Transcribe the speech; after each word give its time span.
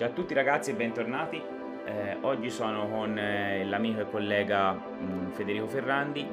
Ciao 0.00 0.08
a 0.08 0.12
tutti 0.12 0.32
ragazzi 0.32 0.70
e 0.70 0.74
bentornati. 0.76 1.36
Eh, 1.84 2.16
oggi 2.22 2.48
sono 2.48 2.88
con 2.88 3.18
eh, 3.18 3.66
l'amico 3.66 4.00
e 4.00 4.08
collega 4.08 4.72
mh, 4.72 5.04
mm, 5.04 5.30
Federico 5.32 5.66
Ferrandi. 5.66 6.26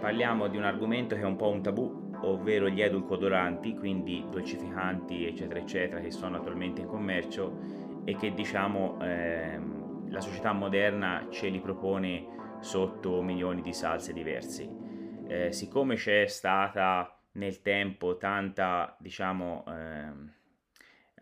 Parliamo 0.00 0.48
di 0.48 0.56
un 0.56 0.64
argomento 0.64 1.14
che 1.14 1.20
è 1.20 1.24
un 1.24 1.36
po' 1.36 1.48
un 1.48 1.62
tabù, 1.62 2.10
ovvero 2.22 2.68
gli 2.68 2.82
edulcodoranti, 2.82 3.76
quindi 3.76 4.26
dolcificanti 4.28 5.24
eccetera 5.24 5.60
eccetera 5.60 6.00
che 6.00 6.10
sono 6.10 6.38
attualmente 6.38 6.80
in 6.80 6.88
commercio 6.88 7.60
e 8.04 8.16
che 8.16 8.34
diciamo 8.34 8.98
eh, 9.00 9.56
la 10.08 10.20
società 10.20 10.50
moderna 10.50 11.28
ce 11.30 11.46
li 11.46 11.60
propone 11.60 12.56
sotto 12.58 13.22
milioni 13.22 13.62
di 13.62 13.72
salse 13.72 14.12
diverse. 14.12 14.68
Eh, 15.28 15.52
siccome 15.52 15.94
c'è 15.94 16.26
stata 16.26 17.16
nel 17.34 17.62
tempo 17.62 18.16
tanta 18.16 18.96
diciamo 18.98 19.64
eh, 19.68 20.40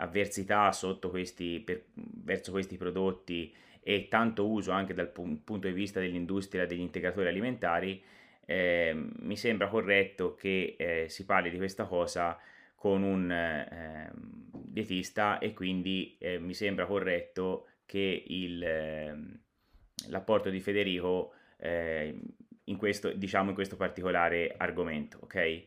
avversità 0.00 0.70
questi, 1.10 1.60
per, 1.60 1.84
verso 1.94 2.50
questi 2.50 2.76
prodotti 2.76 3.52
e 3.82 4.08
tanto 4.08 4.46
uso 4.46 4.72
anche 4.72 4.94
dal 4.94 5.08
pu- 5.08 5.42
punto 5.42 5.66
di 5.66 5.74
vista 5.74 6.00
dell'industria 6.00 6.66
degli 6.66 6.80
integratori 6.80 7.28
alimentari, 7.28 8.02
eh, 8.44 8.92
mi 8.94 9.36
sembra 9.36 9.68
corretto 9.68 10.34
che 10.34 10.74
eh, 10.78 11.06
si 11.08 11.24
parli 11.24 11.50
di 11.50 11.56
questa 11.56 11.84
cosa 11.84 12.38
con 12.74 13.02
un 13.02 13.30
eh, 13.30 14.10
dietista 14.50 15.38
e 15.38 15.52
quindi 15.52 16.16
eh, 16.18 16.38
mi 16.38 16.54
sembra 16.54 16.86
corretto 16.86 17.66
che 17.84 18.24
il, 18.26 18.62
ehm, 18.62 19.38
l'apporto 20.08 20.48
di 20.50 20.60
Federico 20.60 21.32
eh, 21.58 22.18
in 22.64 22.76
questo, 22.76 23.12
diciamo 23.12 23.50
in 23.50 23.54
questo 23.54 23.76
particolare 23.76 24.54
argomento, 24.56 25.18
ok? 25.22 25.66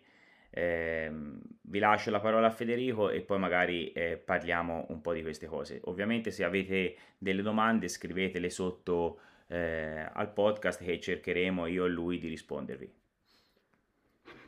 Eh, 0.55 1.11
vi 1.61 1.79
lascio 1.79 2.11
la 2.11 2.19
parola 2.19 2.45
a 2.45 2.51
Federico 2.51 3.09
e 3.09 3.21
poi 3.21 3.39
magari 3.39 3.91
eh, 3.91 4.17
parliamo 4.17 4.85
un 4.89 5.01
po' 5.01 5.13
di 5.13 5.23
queste 5.23 5.47
cose. 5.47 5.81
Ovviamente 5.85 6.29
se 6.29 6.43
avete 6.43 6.95
delle 7.17 7.41
domande 7.41 7.87
scrivetele 7.87 8.51
sotto 8.51 9.19
eh, 9.47 10.07
al 10.13 10.31
podcast 10.31 10.83
che 10.83 10.99
cercheremo 10.99 11.65
io 11.65 11.85
e 11.85 11.89
lui 11.89 12.19
di 12.19 12.27
rispondervi. 12.27 12.93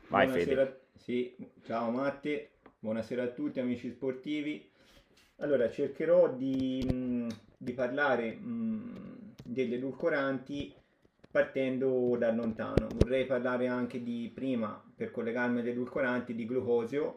Vai 0.08 0.26
Buonasera, 0.26 0.64
Fede. 0.64 0.80
Sì, 0.94 1.36
ciao 1.64 1.90
Matti, 1.90 2.48
buonasera 2.78 3.24
a 3.24 3.28
tutti 3.28 3.58
amici 3.58 3.90
sportivi. 3.90 4.70
Allora 5.38 5.68
cercherò 5.68 6.32
di, 6.32 7.26
di 7.56 7.72
parlare 7.72 8.32
mh, 8.32 9.34
degli 9.42 9.74
edulcoranti 9.74 10.72
partendo 11.36 12.16
da 12.18 12.32
lontano. 12.32 12.88
Vorrei 12.94 13.26
parlare 13.26 13.66
anche 13.66 14.02
di 14.02 14.32
prima, 14.34 14.82
per 14.96 15.10
collegarmi 15.10 15.60
agli 15.60 15.68
edulcoranti, 15.68 16.34
di 16.34 16.46
glucosio, 16.46 17.16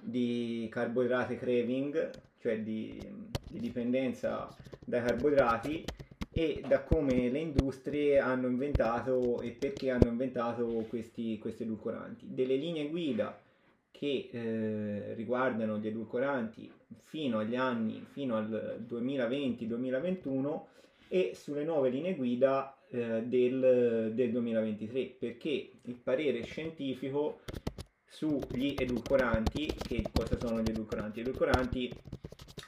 di 0.00 0.66
carboidrati 0.70 1.36
craving, 1.36 2.12
cioè 2.38 2.60
di, 2.60 2.98
di 3.46 3.60
dipendenza 3.60 4.48
dai 4.82 5.02
carboidrati 5.02 5.84
e 6.30 6.62
da 6.66 6.82
come 6.82 7.28
le 7.28 7.40
industrie 7.40 8.18
hanno 8.18 8.46
inventato 8.46 9.42
e 9.42 9.50
perché 9.50 9.90
hanno 9.90 10.08
inventato 10.08 10.86
questi, 10.88 11.38
questi 11.38 11.64
edulcoranti. 11.64 12.32
Delle 12.32 12.56
linee 12.56 12.88
guida 12.88 13.38
che 13.90 14.30
eh, 14.32 15.12
riguardano 15.12 15.76
gli 15.76 15.88
edulcoranti 15.88 16.72
fino 17.02 17.40
agli 17.40 17.56
anni, 17.56 18.02
fino 18.12 18.38
al 18.38 18.82
2020-2021 18.88 20.60
e 21.08 21.32
sulle 21.34 21.64
nuove 21.64 21.90
linee 21.90 22.14
guida 22.14 22.75
eh, 22.96 23.22
del, 23.24 24.12
del 24.14 24.30
2023 24.30 25.16
perché 25.18 25.72
il 25.82 25.94
parere 25.94 26.42
scientifico 26.42 27.40
sugli 28.08 28.76
edulcoranti, 28.78 29.66
che 29.86 30.04
cosa 30.12 30.36
sono 30.36 30.60
gli 30.62 30.68
edulcoranti? 30.68 31.20
Edulcoranti 31.20 31.94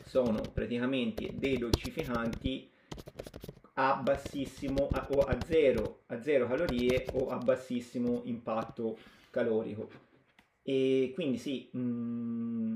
sono 0.05 0.51
praticamente 0.53 1.31
dei 1.35 1.59
dolcificanti 1.59 2.69
a 3.75 3.95
bassissimo 4.03 4.89
a, 4.91 5.07
o 5.11 5.25
a 5.25 5.41
zero, 5.43 6.01
a 6.07 6.21
zero 6.21 6.49
calorie 6.49 7.07
o 7.13 7.29
a 7.29 7.37
bassissimo 7.39 8.23
impatto 8.25 8.99
calorico. 9.31 9.89
E 10.63 11.13
quindi 11.15 11.39
sì, 11.39 11.69
mh, 11.71 11.79
mm, 11.81 12.75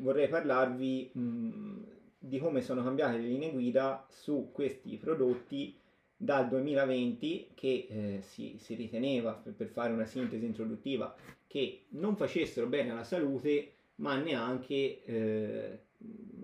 vorrei 0.00 0.28
parlarvi 0.28 1.10
mh, 1.12 1.20
mm, 1.20 1.82
di 2.18 2.38
come 2.38 2.60
sono 2.60 2.82
cambiate 2.82 3.16
le 3.16 3.26
linee 3.26 3.50
guida 3.50 4.06
su 4.10 4.50
questi 4.52 4.96
prodotti 4.98 5.76
dal 6.20 6.48
2020 6.48 7.50
che 7.54 7.86
eh, 7.88 8.18
si, 8.22 8.56
si, 8.58 8.74
riteneva, 8.74 9.32
per, 9.34 9.52
per, 9.54 9.68
fare 9.68 9.92
una 9.92 10.04
sintesi 10.04 10.44
introduttiva, 10.44 11.14
che 11.46 11.84
non 11.90 12.16
facessero 12.16 12.66
bene 12.66 12.90
alla 12.90 13.04
salute, 13.04 13.72
ma 13.96 14.20
neanche, 14.20 15.04
eh, 15.04 15.78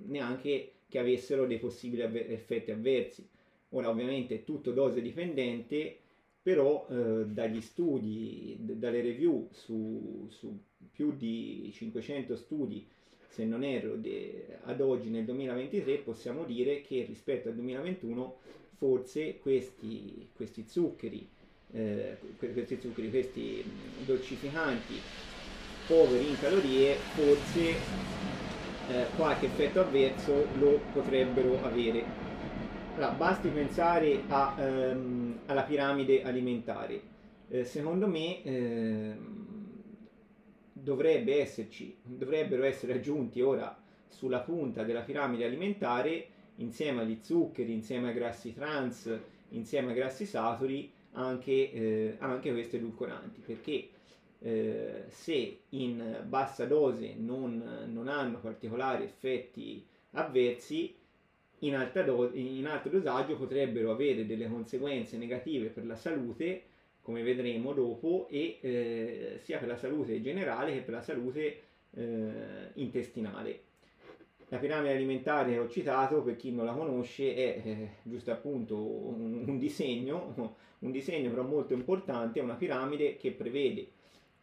neanche 0.06 0.74
che 0.88 0.98
avessero 1.00 1.44
dei 1.46 1.58
possibili 1.58 2.02
avver- 2.02 2.30
effetti 2.30 2.70
avversi. 2.70 3.28
Ora 3.70 3.90
ovviamente 3.90 4.36
è 4.36 4.44
tutto 4.44 4.70
dose 4.70 5.02
dipendente, 5.02 5.98
però 6.40 6.86
eh, 6.88 7.26
dagli 7.26 7.60
studi, 7.60 8.56
d- 8.60 8.74
dalle 8.74 9.00
review 9.00 9.48
su, 9.50 10.28
su, 10.30 10.56
più 10.92 11.16
di 11.16 11.68
500 11.72 12.36
studi, 12.36 12.86
se 13.26 13.44
non 13.44 13.64
erro, 13.64 13.96
de- 13.96 14.58
ad 14.62 14.80
oggi 14.80 15.10
nel 15.10 15.24
2023 15.24 15.98
possiamo 15.98 16.44
dire 16.44 16.80
che 16.82 17.04
rispetto 17.04 17.48
al 17.48 17.56
2021 17.56 18.38
forse 18.76 19.38
questi, 19.38 20.28
questi 20.34 20.64
zuccheri, 20.68 21.28
eh, 21.72 22.18
questi 22.36 22.80
zuccheri, 22.80 23.10
questi 23.10 23.64
dolcificanti 23.98 25.08
poveri 25.84 26.28
in 26.28 26.36
calorie, 26.36 27.04
forse 27.12 27.88
eh, 28.86 29.12
qualche 29.14 29.46
effetto 29.46 29.80
avverso 29.80 30.50
lo 30.54 30.88
potrebbero 30.90 31.62
avere. 31.62 32.12
Allora, 32.94 33.12
basti 33.12 33.48
pensare 33.50 34.24
a, 34.28 34.54
ehm, 34.58 35.42
alla 35.46 35.64
piramide 35.64 36.22
alimentare. 36.22 37.02
Eh, 37.48 37.64
secondo 37.64 38.06
me 38.06 38.42
ehm, 38.42 39.82
dovrebbe 40.72 41.40
esserci, 41.40 41.98
dovrebbero 42.02 42.64
essere 42.64 42.94
aggiunti 42.94 43.40
ora 43.40 43.76
sulla 44.08 44.40
punta 44.40 44.84
della 44.84 45.02
piramide 45.02 45.44
alimentare 45.44 46.28
insieme 46.56 47.02
agli 47.02 47.18
zuccheri, 47.20 47.72
insieme 47.72 48.08
ai 48.08 48.14
grassi 48.14 48.52
trans, 48.54 49.10
insieme 49.50 49.88
ai 49.88 49.94
grassi 49.94 50.26
saturi, 50.26 50.90
anche, 51.12 51.72
eh, 51.72 52.16
anche 52.18 52.52
questi 52.52 52.76
edulcoranti, 52.76 53.40
perché 53.40 53.88
eh, 54.40 55.04
se 55.08 55.60
in 55.70 56.24
bassa 56.26 56.66
dose 56.66 57.14
non, 57.16 57.86
non, 57.86 58.08
hanno 58.08 58.38
particolari 58.38 59.04
effetti 59.04 59.84
avversi, 60.12 60.94
in, 61.60 61.76
alta 61.76 62.02
do- 62.02 62.30
in 62.34 62.66
alto 62.66 62.88
dosaggio 62.88 63.36
potrebbero 63.36 63.90
avere 63.90 64.26
delle 64.26 64.48
conseguenze 64.48 65.16
negative 65.16 65.68
per 65.68 65.86
la 65.86 65.96
salute, 65.96 66.62
come 67.00 67.22
vedremo 67.22 67.72
dopo, 67.72 68.26
e 68.28 68.58
eh, 68.60 69.38
sia 69.42 69.58
per 69.58 69.68
la 69.68 69.76
salute 69.76 70.20
generale 70.20 70.72
che 70.72 70.80
per 70.80 70.94
la 70.94 71.02
salute 71.02 71.60
eh, 71.92 72.70
intestinale. 72.74 73.60
La 74.54 74.60
piramide 74.60 74.94
alimentare 74.94 75.58
ho 75.58 75.68
citato, 75.68 76.22
per 76.22 76.36
chi 76.36 76.52
non 76.52 76.64
la 76.64 76.74
conosce, 76.74 77.34
è 77.34 77.60
eh, 77.64 77.88
giusto 78.04 78.30
appunto 78.30 78.76
un, 78.76 79.42
un, 79.48 79.58
disegno, 79.58 80.32
un 80.78 80.90
disegno 80.92 81.30
però 81.30 81.42
molto 81.42 81.72
importante, 81.74 82.38
è 82.38 82.42
una 82.42 82.54
piramide 82.54 83.16
che 83.16 83.32
prevede 83.32 83.88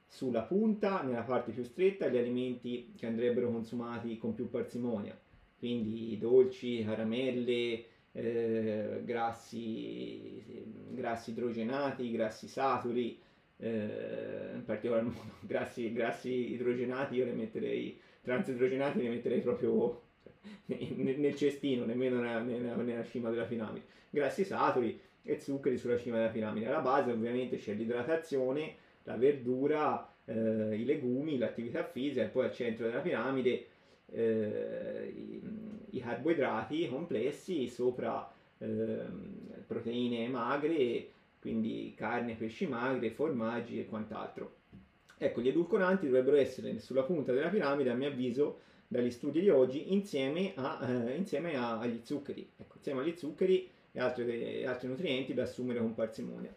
sulla 0.05 0.41
punta, 0.41 1.01
nella 1.01 1.21
parte 1.21 1.53
più 1.53 1.63
stretta, 1.63 2.09
gli 2.09 2.17
alimenti 2.17 2.91
che 2.97 3.05
andrebbero 3.05 3.49
consumati 3.51 4.17
con 4.17 4.35
più 4.35 4.49
parsimonia, 4.49 5.17
quindi 5.57 6.17
dolci, 6.17 6.83
caramelle, 6.83 7.85
eh, 8.11 9.01
grassi, 9.05 10.43
grassi 10.89 11.31
idrogenati, 11.31 12.11
grassi 12.11 12.49
saturi, 12.49 13.17
eh, 13.55 14.49
in 14.55 14.63
particolar 14.65 15.03
modo 15.03 15.35
grassi, 15.39 15.93
grassi 15.93 16.51
idrogenati 16.51 17.15
io 17.15 17.23
le 17.23 17.31
metterei 17.31 17.97
transidrogenati 18.21 18.99
li 18.99 19.09
metterei 19.09 19.41
proprio 19.41 20.00
nel 20.65 21.35
cestino, 21.35 21.85
nemmeno 21.85 22.19
nella, 22.19 22.39
nella, 22.39 22.75
nella 22.75 23.03
cima 23.03 23.29
della 23.29 23.45
piramide. 23.45 23.85
Grassi 24.09 24.43
saturi 24.43 24.99
e 25.23 25.39
zuccheri 25.39 25.77
sulla 25.77 25.97
cima 25.97 26.17
della 26.17 26.29
piramide. 26.29 26.67
Alla 26.67 26.79
base 26.79 27.11
ovviamente 27.11 27.57
c'è 27.57 27.73
l'idratazione, 27.73 28.75
la 29.03 29.17
verdura, 29.17 30.11
eh, 30.25 30.75
i 30.75 30.85
legumi, 30.85 31.37
l'attività 31.37 31.83
fisica 31.83 32.23
e 32.23 32.27
poi 32.27 32.45
al 32.45 32.53
centro 32.53 32.87
della 32.87 33.01
piramide 33.01 33.67
eh, 34.07 35.13
i, 35.15 35.41
i, 35.91 35.99
carboidrati 35.99 36.87
complessi 36.87 37.67
sopra 37.67 38.31
eh, 38.57 39.05
proteine 39.65 40.27
magre, 40.27 41.07
quindi 41.39 41.93
carne, 41.95 42.35
pesci 42.35 42.67
magri, 42.67 43.09
formaggi 43.09 43.79
e 43.79 43.85
quant'altro. 43.85 44.55
Ecco, 45.17 45.41
gli 45.41 45.47
edulcoranti 45.47 46.07
dovrebbero 46.07 46.37
essere 46.37 46.79
sulla 46.79 47.03
punta 47.03 47.31
della 47.31 47.49
piramide, 47.49 47.91
a 47.91 47.95
mio 47.95 48.07
avviso, 48.07 48.61
dagli 48.91 49.09
studi 49.09 49.39
di 49.39 49.49
oggi, 49.49 49.93
insieme, 49.93 50.51
a, 50.55 50.85
eh, 50.85 51.15
insieme 51.15 51.55
a, 51.55 51.79
agli 51.79 52.01
zuccheri. 52.03 52.45
Ecco, 52.57 52.73
insieme 52.75 52.99
agli 52.99 53.15
zuccheri 53.15 53.69
e 53.89 53.99
altri, 54.01 54.65
altri 54.65 54.89
nutrienti 54.89 55.33
da 55.33 55.43
assumere 55.43 55.79
con 55.79 55.93
parsimonia. 55.93 56.53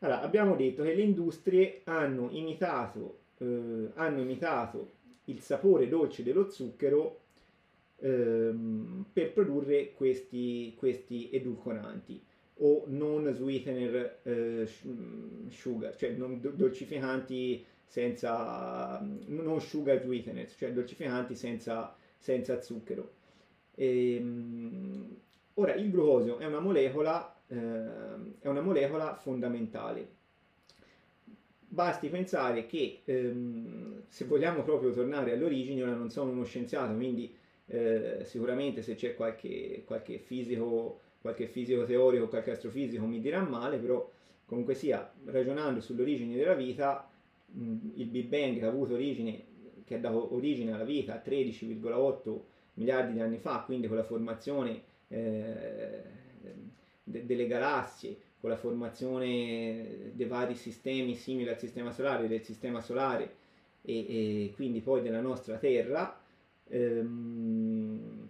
Allora, 0.00 0.22
abbiamo 0.22 0.56
detto 0.56 0.82
che 0.82 0.94
le 0.94 1.02
industrie 1.02 1.82
hanno 1.84 2.28
imitato, 2.32 3.18
eh, 3.38 3.90
hanno 3.94 4.20
imitato 4.20 4.90
il 5.26 5.40
sapore 5.42 5.86
dolce 5.86 6.24
dello 6.24 6.50
zucchero 6.50 7.20
ehm, 8.00 9.06
per 9.12 9.32
produrre 9.32 9.92
questi, 9.92 10.74
questi 10.76 11.30
edulcoranti 11.30 12.20
o 12.58 12.82
non 12.88 13.32
sweetener 13.32 14.18
eh, 14.24 14.68
sugar, 15.50 15.94
cioè 15.94 16.10
non 16.10 16.40
dolcificanti 16.40 17.64
senza 17.86 19.00
non 19.26 19.60
sugar 19.60 20.00
sweeteners, 20.00 20.54
cioè 20.56 20.72
dolcificanti 20.72 21.34
senza, 21.34 21.94
senza 22.18 22.60
zucchero. 22.60 23.12
E, 23.74 24.16
ehm, 24.16 25.16
ora 25.54 25.74
il 25.74 25.90
glucosio 25.90 26.38
è 26.38 26.46
una 26.46 26.60
molecola, 26.60 27.34
eh, 27.46 28.38
è 28.40 28.48
una 28.48 28.60
molecola 28.60 29.14
fondamentale. 29.14 30.22
Basti 31.66 32.08
pensare 32.08 32.66
che 32.66 33.00
ehm, 33.04 34.02
se 34.08 34.24
vogliamo 34.26 34.62
proprio 34.62 34.92
tornare 34.92 35.32
all'origine, 35.32 35.82
ora 35.82 35.94
non 35.94 36.10
sono 36.10 36.30
uno 36.30 36.44
scienziato, 36.44 36.94
quindi 36.94 37.34
eh, 37.66 38.20
sicuramente 38.24 38.82
se 38.82 38.94
c'è 38.94 39.14
qualche, 39.14 39.82
qualche 39.84 40.18
fisico 40.18 41.00
qualche 41.24 41.46
fisico 41.46 41.86
teorico, 41.86 42.28
qualche 42.28 42.50
astrofisico 42.50 43.06
mi 43.06 43.18
dirà 43.18 43.40
male, 43.40 43.78
però 43.78 44.06
comunque 44.44 44.74
sia, 44.74 45.10
ragionando 45.24 45.80
sull'origine 45.80 46.36
della 46.36 46.52
vita, 46.52 47.08
il 47.56 48.06
Big 48.06 48.26
Bang 48.26 48.58
che 48.58 48.64
ha 48.64 48.68
avuto 48.68 48.94
origine, 48.94 49.44
che 49.84 49.94
ha 49.94 49.98
dato 49.98 50.34
origine 50.34 50.72
alla 50.72 50.84
vita 50.84 51.22
13,8 51.24 52.40
miliardi 52.74 53.12
di 53.12 53.20
anni 53.20 53.38
fa, 53.38 53.62
quindi 53.64 53.86
con 53.86 53.96
la 53.96 54.02
formazione 54.02 54.82
eh, 55.08 56.02
de- 57.04 57.26
delle 57.26 57.46
galassie, 57.46 58.16
con 58.40 58.50
la 58.50 58.56
formazione 58.56 60.10
dei 60.12 60.26
vari 60.26 60.54
sistemi 60.54 61.14
simili 61.14 61.48
al 61.48 61.58
sistema 61.58 61.92
solare, 61.92 62.28
del 62.28 62.42
sistema 62.42 62.80
solare 62.80 63.30
e, 63.82 64.46
e 64.46 64.52
quindi 64.54 64.80
poi 64.80 65.02
della 65.02 65.20
nostra 65.20 65.56
Terra, 65.56 66.18
ehm, 66.68 68.28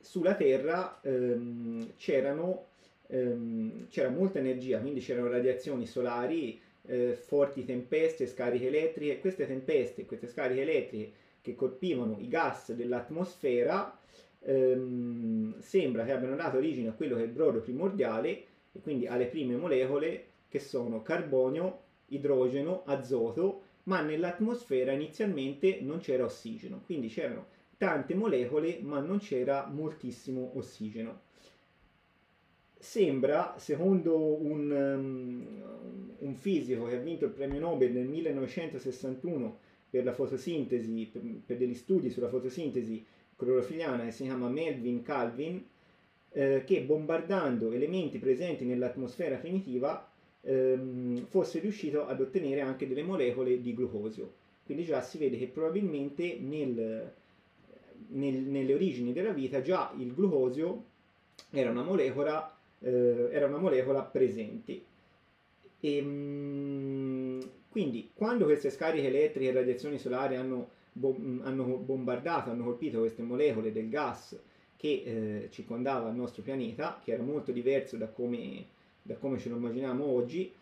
sulla 0.00 0.34
Terra 0.34 1.00
ehm, 1.00 1.94
c'erano, 1.96 2.66
ehm, 3.06 3.88
c'era 3.88 4.08
molta 4.08 4.38
energia, 4.38 4.80
quindi 4.80 5.00
c'erano 5.00 5.28
radiazioni 5.28 5.86
solari, 5.86 6.60
eh, 6.82 7.14
forti 7.14 7.64
tempeste, 7.64 8.26
scariche 8.26 8.66
elettriche. 8.66 9.18
Queste 9.18 9.46
tempeste, 9.46 10.04
queste 10.04 10.26
scariche 10.26 10.60
elettriche 10.62 11.10
che 11.40 11.54
colpivano 11.54 12.18
i 12.18 12.26
gas 12.28 12.72
dell'atmosfera, 12.72 13.92
ehm, 14.40 15.58
sembra 15.58 16.04
che 16.04 16.10
abbiano 16.12 16.34
dato 16.34 16.56
origine 16.56 16.88
a 16.88 16.92
quello 16.92 17.14
che 17.16 17.22
è 17.22 17.24
il 17.24 17.30
brodo 17.30 17.60
primordiale 17.60 18.42
e 18.72 18.80
quindi 18.80 19.06
alle 19.06 19.26
prime 19.26 19.56
molecole 19.56 20.24
che 20.48 20.58
sono 20.58 21.02
carbonio, 21.02 21.80
idrogeno, 22.06 22.82
azoto, 22.84 23.60
ma 23.84 24.00
nell'atmosfera 24.00 24.92
inizialmente 24.92 25.78
non 25.80 25.98
c'era 25.98 26.24
ossigeno, 26.24 26.80
quindi 26.80 27.08
c'erano 27.08 27.46
tante 27.76 28.14
molecole 28.14 28.78
ma 28.80 28.98
non 29.00 29.18
c'era 29.18 29.64
moltissimo 29.66 30.56
ossigeno. 30.56 31.20
Sembra, 32.82 33.54
secondo 33.58 34.42
un, 34.42 34.68
um, 34.68 35.62
un, 36.18 36.34
fisico 36.34 36.86
che 36.86 36.96
ha 36.96 37.00
vinto 37.00 37.26
il 37.26 37.30
premio 37.30 37.60
Nobel 37.60 37.92
nel 37.92 38.08
1961 38.08 39.58
per 39.88 40.02
la 40.02 40.12
fotosintesi, 40.12 41.08
per, 41.12 41.22
per 41.46 41.58
degli 41.58 41.76
studi 41.76 42.10
sulla 42.10 42.28
fotosintesi 42.28 43.06
clorofiliana 43.36 44.02
che 44.02 44.10
si 44.10 44.24
chiama 44.24 44.48
Melvin 44.48 45.00
Calvin, 45.02 45.64
eh, 46.32 46.64
che 46.66 46.82
bombardando 46.82 47.70
elementi 47.70 48.18
presenti 48.18 48.64
nell'atmosfera 48.64 49.36
primitiva 49.36 50.04
ehm, 50.40 51.26
fosse 51.26 51.60
riuscito 51.60 52.04
ad 52.04 52.20
ottenere 52.20 52.62
anche 52.62 52.88
delle 52.88 53.04
molecole 53.04 53.60
di 53.60 53.74
glucosio. 53.74 54.32
Quindi 54.64 54.84
già 54.84 55.00
si 55.02 55.18
vede 55.18 55.38
che 55.38 55.46
probabilmente 55.46 56.36
nel, 56.40 57.12
nel, 58.08 58.34
nelle 58.40 58.74
origini 58.74 59.12
della 59.12 59.32
vita 59.32 59.62
già 59.62 59.94
il 59.96 60.12
glucosio 60.12 60.82
era 61.50 61.70
una 61.70 61.84
molecola, 61.84 62.56
eh, 62.82 63.28
era 63.30 63.46
una 63.46 63.58
molecola 63.58 64.02
presente. 64.02 64.82
E, 65.80 65.96
ehm, 65.96 67.40
quindi 67.68 68.10
quando 68.14 68.44
queste 68.44 68.70
scariche 68.70 69.06
elettriche 69.06 69.50
e 69.50 69.52
radiazioni 69.52 69.98
solari 69.98 70.36
hanno, 70.36 70.68
bom- 70.92 71.40
hanno, 71.44 71.64
bombardato, 71.78 72.50
hanno 72.50 72.64
colpito 72.64 73.00
queste 73.00 73.22
molecole 73.22 73.72
del 73.72 73.88
gas 73.88 74.38
che 74.76 75.02
eh, 75.04 75.48
circondava 75.50 76.08
il 76.08 76.16
nostro 76.16 76.42
pianeta, 76.42 77.00
che 77.02 77.12
era 77.12 77.22
molto 77.22 77.52
diverso 77.52 77.96
da 77.96 78.08
come, 78.08 78.66
da 79.00 79.14
come 79.16 79.38
ce 79.38 79.48
lo 79.48 79.56
immaginiamo 79.56 80.04
oggi, 80.04 80.52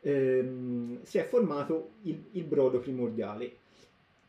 ehm, 0.00 1.02
si 1.02 1.18
è 1.18 1.24
formato 1.24 1.92
il, 2.02 2.22
il 2.32 2.44
brodo 2.44 2.78
primordiale 2.80 3.62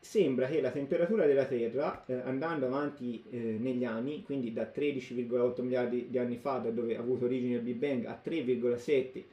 sembra 0.06 0.46
che 0.46 0.62
la 0.62 0.70
temperatura 0.70 1.26
della 1.26 1.46
Terra, 1.46 2.06
eh, 2.06 2.14
andando 2.14 2.68
avanti 2.68 3.24
eh, 3.32 3.38
negli 3.38 3.84
anni, 3.84 4.22
quindi 4.22 4.54
da 4.54 4.72
13,8 4.74 5.64
miliardi 5.64 6.08
di 6.12 6.20
anni 6.20 6.38
fa, 6.38 6.60
da 6.60 6.70
dove 6.70 6.96
ha 6.96 7.00
avuto 7.00 7.26
origine 7.26 7.56
il 7.56 7.62
Big 7.62 7.78
Bang, 7.78 8.06
a 8.06 8.22
3,7, 8.24 9.24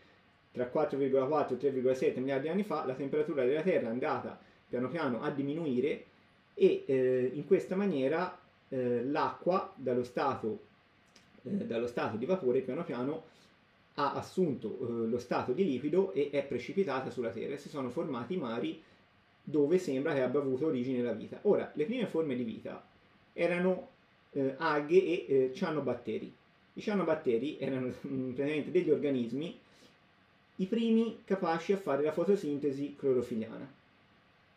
tra 0.51 0.71
4,4 0.73 1.53
e 1.53 1.73
3,7 1.73 2.19
miliardi 2.21 2.45
di 2.45 2.49
anni 2.49 2.63
fa, 2.63 2.87
la 2.87 2.95
temperatura 2.95 3.45
della 3.45 3.61
Terra 3.61 3.89
è 3.89 3.91
andata 3.91 4.41
piano 4.67 4.89
piano 4.89 5.21
a 5.21 5.31
diminuire 5.31 6.07
e 6.55 6.85
eh, 6.87 7.31
in 7.35 7.47
questa 7.47 7.77
maniera 7.77 8.39
eh, 8.71 9.05
l'acqua 9.05 9.75
dallo 9.77 10.05
stato, 10.05 10.59
eh, 11.43 11.51
dallo 11.51 11.87
stato 11.87 12.17
di 12.17 12.25
vapore 12.25 12.61
piano 12.61 12.83
piano 12.83 13.25
ha 13.97 14.15
assunto 14.15 14.79
eh, 14.81 15.07
lo 15.07 15.19
stato 15.19 15.53
di 15.53 15.67
liquido 15.67 16.13
e 16.13 16.31
è 16.33 16.43
precipitata 16.43 17.11
sulla 17.11 17.29
Terra 17.29 17.55
e 17.55 17.59
si 17.59 17.69
sono 17.69 17.91
formati 17.91 18.37
mari 18.39 18.83
dove 19.43 19.79
sembra 19.79 20.15
che 20.15 20.23
abbia 20.23 20.41
avuto 20.41 20.67
origine 20.67 21.03
la 21.03 21.13
vita. 21.13 21.39
Ora, 21.43 21.71
le 21.75 21.85
prime 21.85 22.07
forme 22.07 22.37
di 22.37 22.45
vita 22.45 22.85
erano 23.33 23.89
eh, 24.33 24.55
alghe 24.59 24.97
e 24.97 25.27
eh, 25.29 25.53
cianobatteri. 25.55 26.33
I 26.75 26.81
cianobatteri 26.81 27.59
erano 27.59 27.87
mm, 28.07 28.33
praticamente 28.33 28.71
degli 28.71 28.91
organismi, 28.91 29.59
i 30.57 30.67
primi 30.67 31.21
capaci 31.25 31.73
a 31.73 31.79
fare 31.79 32.03
la 32.03 32.13
fotosintesi 32.13 32.95
clorofiliana. 32.97 33.81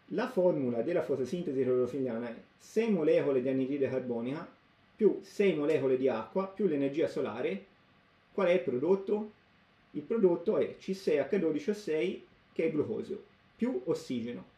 La 0.09 0.29
formula 0.29 0.81
della 0.81 1.01
fotosintesi 1.01 1.63
clorofiliana 1.63 2.29
è 2.29 2.35
6 2.59 2.91
molecole 2.91 3.41
di 3.41 3.49
anidride 3.49 3.89
carbonica 3.89 4.47
più 4.95 5.19
6 5.21 5.55
molecole 5.55 5.97
di 5.97 6.07
acqua 6.07 6.47
più 6.47 6.67
l'energia 6.67 7.07
solare. 7.07 7.65
Qual 8.31 8.47
è 8.47 8.51
il 8.51 8.59
prodotto? 8.59 9.31
Il 9.91 10.01
prodotto 10.01 10.57
è 10.57 10.75
C6H12O6 10.79 12.19
che 12.53 12.65
è 12.65 12.71
glucosio 12.71 13.23
più 13.55 13.81
ossigeno. 13.85 14.53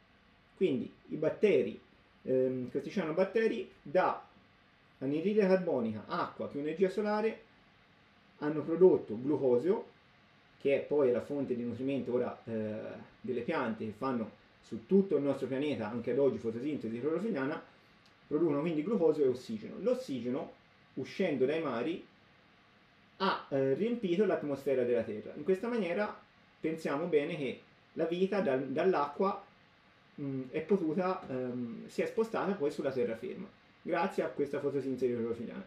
Quindi 0.57 0.91
i 1.09 1.15
batteri, 1.15 1.79
ehm, 2.23 2.71
questi 2.71 2.89
cianobatteri, 2.89 3.71
da 3.79 4.25
anidride 4.97 5.41
carbonica, 5.41 6.05
acqua 6.07 6.47
più 6.47 6.59
energia 6.59 6.89
solare, 6.89 7.43
hanno 8.39 8.61
prodotto 8.63 9.15
glucosio, 9.21 9.85
che 10.59 10.77
è 10.77 10.79
poi 10.79 11.11
la 11.11 11.21
fonte 11.21 11.55
di 11.55 11.63
nutrimento 11.63 12.11
ora 12.11 12.41
eh, 12.45 12.75
delle 13.21 13.41
piante 13.41 13.85
che 13.85 13.93
fanno 13.95 14.31
su 14.61 14.87
tutto 14.87 15.15
il 15.15 15.23
nostro 15.23 15.45
pianeta, 15.45 15.87
anche 15.87 16.11
ad 16.11 16.17
oggi 16.17 16.39
fotosintesi 16.39 16.99
clorofiliana, 16.99 17.63
producono 18.25 18.61
quindi 18.61 18.83
glucosio 18.83 19.25
e 19.25 19.27
ossigeno. 19.27 19.75
L'ossigeno, 19.79 20.53
uscendo 20.95 21.45
dai 21.45 21.61
mari, 21.61 22.05
ha 23.17 23.45
eh, 23.49 23.75
riempito 23.75 24.25
l'atmosfera 24.25 24.83
della 24.83 25.03
Terra. 25.03 25.33
In 25.35 25.43
questa 25.43 25.67
maniera 25.67 26.19
pensiamo 26.59 27.05
bene 27.05 27.37
che 27.37 27.61
la 27.93 28.05
vita 28.05 28.41
dal, 28.41 28.67
dall'acqua 28.67 29.45
mh, 30.17 30.41
è 30.51 30.61
potuta, 30.61 31.25
ehm, 31.29 31.87
si 31.87 32.01
è 32.01 32.05
spostata 32.05 32.53
poi 32.53 32.71
sulla 32.71 32.91
terraferma, 32.91 33.47
grazie 33.81 34.23
a 34.23 34.27
questa 34.27 34.59
fotosintesi 34.59 35.13
clorofiliana. 35.13 35.65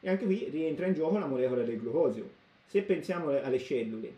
E 0.00 0.08
anche 0.08 0.24
qui 0.24 0.48
rientra 0.50 0.86
in 0.86 0.94
gioco 0.94 1.18
la 1.18 1.26
molecola 1.26 1.62
del 1.62 1.78
glucosio. 1.78 2.28
Se 2.66 2.82
pensiamo 2.82 3.28
alle 3.28 3.58
cellule, 3.58 4.12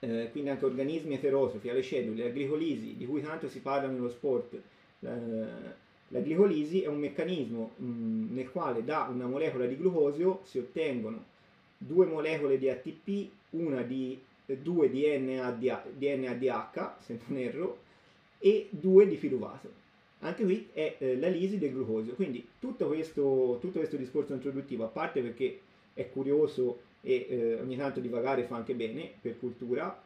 eh, 0.00 0.28
quindi 0.30 0.50
anche 0.50 0.64
organismi 0.64 1.14
eterotrofi, 1.14 1.68
alle 1.68 1.82
cellule, 1.82 2.24
la 2.24 2.30
glicolisi, 2.30 2.96
di 2.96 3.06
cui 3.06 3.22
tanto 3.22 3.48
si 3.48 3.60
parla 3.60 3.88
nello 3.88 4.08
sport, 4.08 4.58
la, 5.00 5.14
la 6.08 6.18
glicolisi 6.20 6.82
è 6.82 6.86
un 6.86 6.98
meccanismo 6.98 7.72
mh, 7.76 8.34
nel 8.34 8.50
quale 8.50 8.84
da 8.84 9.08
una 9.12 9.26
molecola 9.26 9.66
di 9.66 9.76
glucosio 9.76 10.40
si 10.44 10.58
ottengono 10.58 11.24
due 11.76 12.06
molecole 12.06 12.58
di 12.58 12.70
ATP, 12.70 13.28
una 13.50 13.82
di 13.82 14.18
due 14.46 14.88
di 14.90 15.04
NADH, 15.18 16.92
se 17.00 17.18
non 17.26 17.38
erro, 17.38 17.78
e 18.38 18.68
2 18.70 19.08
di 19.08 19.16
filuvato. 19.16 19.84
Anche 20.20 20.44
qui 20.44 20.68
è 20.72 20.96
eh, 20.98 21.18
la 21.18 21.28
lisi 21.28 21.58
del 21.58 21.72
glucosio. 21.72 22.14
Quindi 22.14 22.46
tutto 22.58 22.86
questo, 22.86 23.58
tutto 23.60 23.78
questo, 23.78 23.96
discorso 23.96 24.32
introduttivo, 24.32 24.84
a 24.84 24.88
parte 24.88 25.20
perché 25.20 25.60
è 25.92 26.08
curioso 26.10 26.80
e 27.00 27.26
eh, 27.28 27.60
ogni 27.60 27.76
tanto 27.76 28.00
divagare 28.00 28.44
fa 28.44 28.56
anche 28.56 28.74
bene 28.74 29.10
per 29.20 29.38
cultura, 29.38 30.02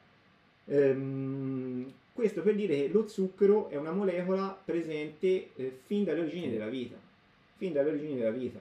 ehm, 0.67 1.93
questo 2.13 2.43
per 2.43 2.55
dire 2.55 2.75
che 2.75 2.89
lo 2.89 3.09
zucchero 3.09 3.69
è 3.69 3.77
una 3.77 3.93
molecola 3.93 4.61
presente 4.63 5.51
eh, 5.55 5.79
fin 5.87 6.05
dalle 6.05 6.21
origini 6.21 6.51
della 6.51 6.69
vita. 6.69 6.97
Fin 7.57 7.73
dalle 7.73 7.91
origini 7.91 8.17
della 8.17 8.31
vita. 8.31 8.59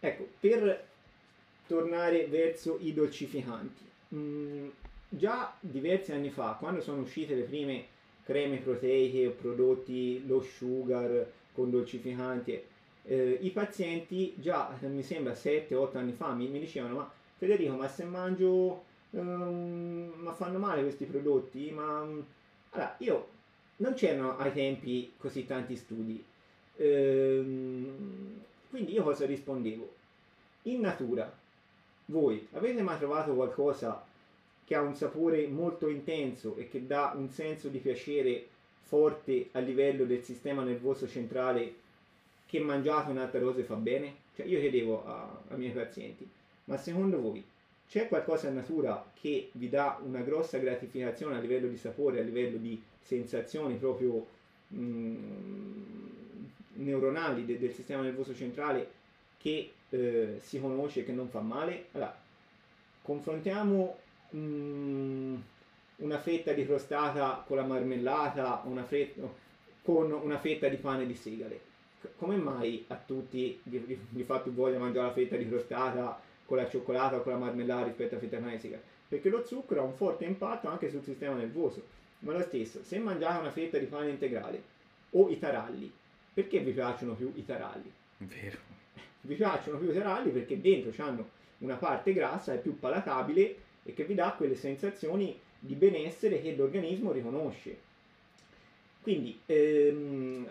Ecco, 0.00 0.28
per 0.40 0.88
tornare 1.66 2.26
verso 2.26 2.76
i 2.80 2.92
dolcificanti. 2.92 3.84
Mm, 4.14 4.68
già 5.08 5.56
diversi 5.60 6.12
anni 6.12 6.30
fa, 6.30 6.56
quando 6.58 6.80
sono 6.80 7.00
uscite 7.00 7.34
le 7.34 7.42
prime 7.44 7.86
creme 8.24 8.58
proteiche 8.58 9.26
o 9.26 9.30
prodotti 9.30 10.26
low 10.26 10.40
sugar 10.40 11.30
con 11.52 11.70
dolcificanti, 11.70 12.60
eh, 13.04 13.38
i 13.40 13.50
pazienti 13.50 14.34
già, 14.36 14.76
mi 14.82 15.02
sembra 15.02 15.32
7-8 15.32 15.96
anni 15.96 16.12
fa, 16.12 16.32
mi, 16.32 16.48
mi, 16.48 16.60
dicevano, 16.60 16.96
ma 16.96 17.12
Federico, 17.36 17.74
ma 17.74 17.88
se 17.88 18.04
mangio, 18.04 18.84
um, 19.10 20.12
ma 20.16 20.32
fanno 20.32 20.58
male 20.58 20.82
questi 20.82 21.04
prodotti? 21.04 21.70
Ma 21.72 22.06
allora, 22.70 22.94
io 22.98 23.28
non 23.78 23.94
c'erano 23.94 24.38
ai 24.38 24.52
tempi 24.52 25.12
così 25.16 25.44
tanti 25.44 25.74
studi. 25.76 26.24
Ehm, 26.76 28.40
quindi 28.70 28.92
io 28.92 29.02
cosa 29.02 29.26
rispondevo? 29.26 29.92
In 30.62 30.80
natura, 30.80 31.30
voi 32.06 32.46
avete 32.52 32.80
mai 32.82 32.98
trovato 32.98 33.34
qualcosa 33.34 34.04
che 34.64 34.74
ha 34.74 34.80
un 34.80 34.94
sapore 34.94 35.46
molto 35.46 35.88
intenso 35.88 36.56
e 36.56 36.68
che 36.68 36.86
dà 36.86 37.12
un 37.16 37.28
senso 37.30 37.68
di 37.68 37.78
piacere 37.78 38.46
forte 38.82 39.48
a 39.52 39.58
livello 39.58 40.04
del 40.04 40.22
sistema 40.22 40.62
nervoso 40.62 41.08
centrale 41.08 41.74
che 42.46 42.60
mangiate 42.60 43.10
un'altra 43.10 43.40
cosa 43.40 43.62
fa 43.64 43.74
bene? 43.74 44.14
Cioè 44.36 44.46
io 44.46 44.60
chiedevo 44.60 45.04
ai 45.48 45.56
miei 45.56 45.72
pazienti, 45.72 46.28
ma 46.64 46.76
secondo 46.76 47.20
voi 47.20 47.42
c'è 47.88 48.08
qualcosa 48.08 48.48
in 48.48 48.54
natura 48.54 49.04
che 49.20 49.50
vi 49.52 49.68
dà 49.68 49.98
una 50.02 50.20
grossa 50.20 50.58
gratificazione 50.58 51.36
a 51.36 51.40
livello 51.40 51.68
di 51.68 51.76
sapore, 51.76 52.20
a 52.20 52.22
livello 52.22 52.56
di 52.56 52.82
sensazioni 53.00 53.74
proprio 53.76 54.26
mh, 54.68 54.78
mm, 54.78 56.44
neuronali 56.74 57.44
de, 57.44 57.58
del 57.58 57.72
sistema 57.72 58.02
nervoso 58.02 58.34
centrale 58.34 58.90
che 59.38 59.72
eh, 59.90 60.36
si 60.40 60.60
conosce 60.60 61.04
che 61.04 61.12
non 61.12 61.28
fa 61.28 61.40
male? 61.40 61.86
Allora, 61.92 62.18
confrontiamo 63.02 63.98
mh, 64.32 64.38
mm, 64.38 65.36
una 65.96 66.18
fetta 66.18 66.52
di 66.52 66.66
crostata 66.66 67.44
con 67.46 67.56
la 67.56 67.64
marmellata, 67.64 68.62
una 68.64 68.84
fetta, 68.84 69.22
con 69.82 70.10
una 70.10 70.38
fetta 70.38 70.68
di 70.68 70.76
pane 70.76 71.06
di 71.06 71.14
segale 71.14 71.70
come 72.16 72.36
mai 72.36 72.84
a 72.88 72.96
tutti 72.96 73.60
vi, 73.64 73.98
vi, 74.08 74.22
fa 74.24 74.38
più 74.38 74.52
voglia 74.52 74.78
mangiare 74.78 75.08
la 75.08 75.12
fetta 75.12 75.36
di 75.36 75.48
crostata 75.48 76.20
con 76.44 76.56
la 76.56 76.68
cioccolata 76.68 77.16
o 77.16 77.22
con 77.22 77.32
la 77.32 77.38
marmellata 77.38 77.86
rispetto 77.86 78.14
alla 78.14 78.22
fetta 78.22 78.38
messica? 78.38 78.80
Perché 79.08 79.28
lo 79.28 79.44
zucchero 79.44 79.82
ha 79.82 79.84
un 79.84 79.94
forte 79.94 80.24
impatto 80.24 80.68
anche 80.68 80.90
sul 80.90 81.02
sistema 81.02 81.34
nervoso. 81.34 82.00
Ma 82.20 82.32
lo 82.32 82.42
stesso, 82.42 82.82
se 82.82 82.98
mangiate 82.98 83.40
una 83.40 83.50
fetta 83.50 83.78
di 83.78 83.86
pane 83.86 84.10
integrale 84.10 84.62
o 85.10 85.28
i 85.28 85.38
taralli, 85.38 85.92
perché 86.32 86.60
vi 86.60 86.70
piacciono 86.70 87.14
più 87.14 87.32
i 87.34 87.44
taralli? 87.44 87.92
Vero. 88.18 88.58
Vi 89.22 89.34
piacciono 89.34 89.78
più 89.78 89.90
i 89.90 89.92
taralli 89.92 90.30
perché 90.30 90.60
dentro 90.60 90.92
hanno 91.04 91.28
una 91.58 91.76
parte 91.76 92.12
grassa, 92.12 92.52
è 92.52 92.58
più 92.58 92.78
palatabile 92.78 93.56
e 93.84 93.94
che 93.94 94.04
vi 94.04 94.14
dà 94.14 94.34
quelle 94.36 94.56
sensazioni 94.56 95.38
di 95.58 95.74
benessere 95.74 96.40
che 96.40 96.54
l'organismo 96.54 97.12
riconosce. 97.12 97.90
Quindi 99.00 99.38
ehm, 99.46 100.46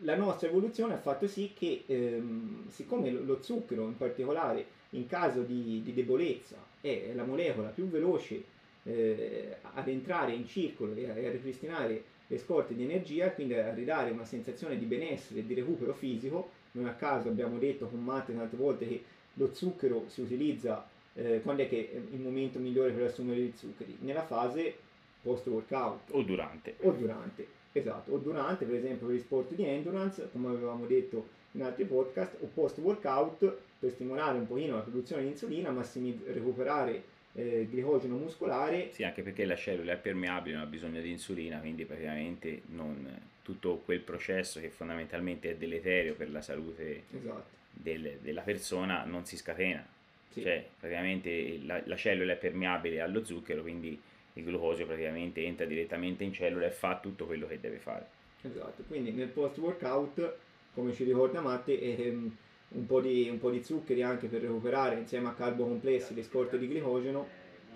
la 0.00 0.16
nostra 0.16 0.48
evoluzione 0.48 0.94
ha 0.94 0.98
fatto 0.98 1.26
sì 1.26 1.52
che, 1.54 1.84
ehm, 1.86 2.68
siccome 2.68 3.10
lo 3.10 3.42
zucchero 3.42 3.84
in 3.84 3.96
particolare 3.96 4.80
in 4.90 5.06
caso 5.06 5.42
di, 5.42 5.80
di 5.82 5.94
debolezza 5.94 6.56
è 6.80 7.12
la 7.14 7.24
molecola 7.24 7.68
più 7.68 7.88
veloce 7.88 8.42
eh, 8.84 9.56
ad 9.74 9.88
entrare 9.88 10.32
in 10.32 10.46
circolo 10.46 10.94
e 10.94 11.08
a, 11.08 11.14
e 11.14 11.26
a, 11.26 11.30
ripristinare 11.30 12.02
le 12.26 12.38
scorte 12.38 12.74
di 12.74 12.82
energia, 12.82 13.30
quindi 13.30 13.54
a 13.54 13.72
ridare 13.72 14.10
una 14.10 14.24
sensazione 14.24 14.78
di 14.78 14.86
benessere 14.86 15.40
e 15.40 15.46
di 15.46 15.54
recupero 15.54 15.92
fisico, 15.92 16.50
non 16.72 16.86
a 16.86 16.94
caso 16.94 17.28
abbiamo 17.28 17.58
detto 17.58 17.86
con 17.86 18.02
Matte 18.02 18.34
tante 18.34 18.56
volte 18.56 18.88
che 18.88 19.02
lo 19.34 19.54
zucchero 19.54 20.04
si 20.08 20.22
utilizza 20.22 20.88
eh, 21.14 21.40
quando 21.42 21.62
è 21.62 21.68
che 21.68 21.90
è 21.92 21.96
il 21.96 22.20
momento 22.20 22.58
migliore 22.58 22.92
per 22.92 23.04
assumere 23.04 23.40
gli 23.40 23.52
zuccheri? 23.54 23.96
Nella 24.00 24.24
fase 24.24 24.74
post 25.22 25.46
workout 25.46 26.10
o 26.10 26.22
durante. 26.22 26.76
O 26.80 26.92
durante 26.92 27.60
Esatto, 27.72 28.12
o 28.12 28.18
durante 28.18 28.66
per 28.66 28.74
esempio 28.74 29.06
per 29.06 29.16
gli 29.16 29.20
sport 29.20 29.54
di 29.54 29.64
endurance, 29.64 30.28
come 30.30 30.48
avevamo 30.48 30.84
detto 30.84 31.40
in 31.52 31.62
altri 31.62 31.84
podcast, 31.84 32.36
o 32.40 32.50
post 32.52 32.78
workout 32.78 33.56
per 33.78 33.90
stimolare 33.90 34.36
un 34.36 34.46
pochino 34.46 34.76
la 34.76 34.82
produzione 34.82 35.22
di 35.22 35.28
insulina, 35.28 35.70
ma 35.70 35.82
recuperare 36.26 37.02
eh, 37.32 37.66
glicogeno 37.70 38.16
muscolare. 38.16 38.90
Sì, 38.92 39.04
anche 39.04 39.22
perché 39.22 39.46
la 39.46 39.56
cellula 39.56 39.92
è 39.92 39.96
permeabile, 39.96 40.56
non 40.56 40.66
ha 40.66 40.68
bisogno 40.68 41.00
di 41.00 41.10
insulina, 41.10 41.60
quindi 41.60 41.86
praticamente 41.86 42.60
non, 42.66 43.08
tutto 43.42 43.80
quel 43.84 44.00
processo 44.00 44.60
che 44.60 44.68
fondamentalmente 44.68 45.50
è 45.50 45.56
deleterio 45.56 46.14
per 46.14 46.30
la 46.30 46.42
salute 46.42 47.04
esatto. 47.10 47.44
del, 47.70 48.18
della 48.20 48.42
persona 48.42 49.04
non 49.04 49.24
si 49.24 49.38
scatena. 49.38 49.84
Sì. 50.32 50.42
Cioè, 50.42 50.66
praticamente 50.78 51.60
la, 51.64 51.80
la 51.84 51.96
cellula 51.96 52.32
è 52.32 52.36
permeabile 52.36 53.00
allo 53.00 53.24
zucchero, 53.24 53.62
quindi 53.62 54.00
il 54.34 54.44
glucosio 54.44 54.86
praticamente 54.86 55.44
entra 55.44 55.66
direttamente 55.66 56.24
in 56.24 56.32
cellula 56.32 56.66
e 56.66 56.70
fa 56.70 56.98
tutto 56.98 57.26
quello 57.26 57.46
che 57.46 57.60
deve 57.60 57.78
fare. 57.78 58.06
Esatto, 58.42 58.82
quindi 58.88 59.12
nel 59.12 59.28
post 59.28 59.58
workout, 59.58 60.34
come 60.74 60.92
ci 60.94 61.04
ricorda 61.04 61.40
Matti, 61.40 61.78
ehm, 61.78 62.36
un, 62.68 62.86
po 62.86 63.00
di, 63.00 63.28
un 63.30 63.38
po' 63.38 63.50
di 63.50 63.62
zuccheri 63.62 64.02
anche 64.02 64.26
per 64.26 64.40
recuperare 64.40 64.96
insieme 64.96 65.28
a 65.28 65.34
carbo 65.34 65.64
complessi 65.64 66.14
le 66.14 66.22
scorte 66.22 66.58
di 66.58 66.66
glicogeno 66.66 67.26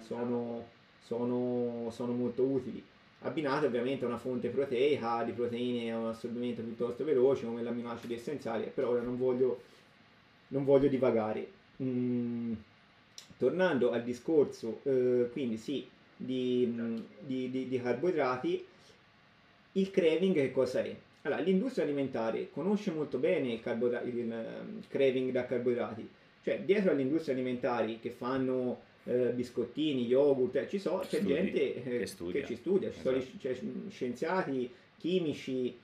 sono, 0.00 0.64
sono, 1.00 1.88
sono 1.90 2.12
molto 2.12 2.42
utili. 2.42 2.82
Abbinate 3.20 3.66
ovviamente 3.66 4.04
a 4.04 4.08
una 4.08 4.18
fonte 4.18 4.48
proteica, 4.48 5.22
di 5.24 5.32
proteine 5.32 5.92
a 5.92 5.98
un 5.98 6.06
assorbimento 6.06 6.62
piuttosto 6.62 7.04
veloce 7.04 7.44
come 7.44 7.62
l'amminoacidi 7.62 8.14
essenziali, 8.14 8.70
però 8.72 8.90
ora 8.90 9.02
non 9.02 9.16
voglio, 9.16 9.60
non 10.48 10.64
voglio 10.64 10.88
divagare. 10.88 11.55
Mm, 11.82 12.54
tornando 13.36 13.90
al 13.90 14.02
discorso, 14.02 14.80
eh, 14.84 15.28
quindi 15.32 15.58
sì, 15.58 15.86
di, 16.16 17.02
di, 17.20 17.50
di, 17.50 17.68
di 17.68 17.80
carboidrati, 17.80 18.64
il 19.72 19.90
craving 19.90 20.34
che 20.34 20.52
cosa 20.52 20.82
è? 20.82 20.94
Allora, 21.22 21.40
l'industria 21.40 21.84
alimentare 21.84 22.50
conosce 22.50 22.92
molto 22.92 23.18
bene 23.18 23.52
il, 23.52 23.60
carbodra- 23.60 24.02
il, 24.02 24.16
il 24.16 24.84
craving 24.88 25.32
da 25.32 25.44
carboidrati, 25.44 26.08
cioè 26.42 26.60
dietro 26.60 26.92
alle 26.92 27.02
industrie 27.02 27.34
alimentari 27.34 27.98
che 28.00 28.10
fanno 28.10 28.80
eh, 29.04 29.32
biscottini, 29.34 30.06
yogurt, 30.06 30.56
eh, 30.56 30.68
ci 30.68 30.78
so, 30.78 31.04
c'è 31.06 31.22
gente 31.24 31.74
eh, 31.74 31.82
che, 31.82 31.98
che, 31.98 32.46
ci 32.46 32.56
studia, 32.56 32.90
ci 32.90 33.00
esatto. 33.00 33.20
sono 33.20 33.38
cioè, 33.38 33.58
scienziati, 33.90 34.70
chimici, 34.98 35.76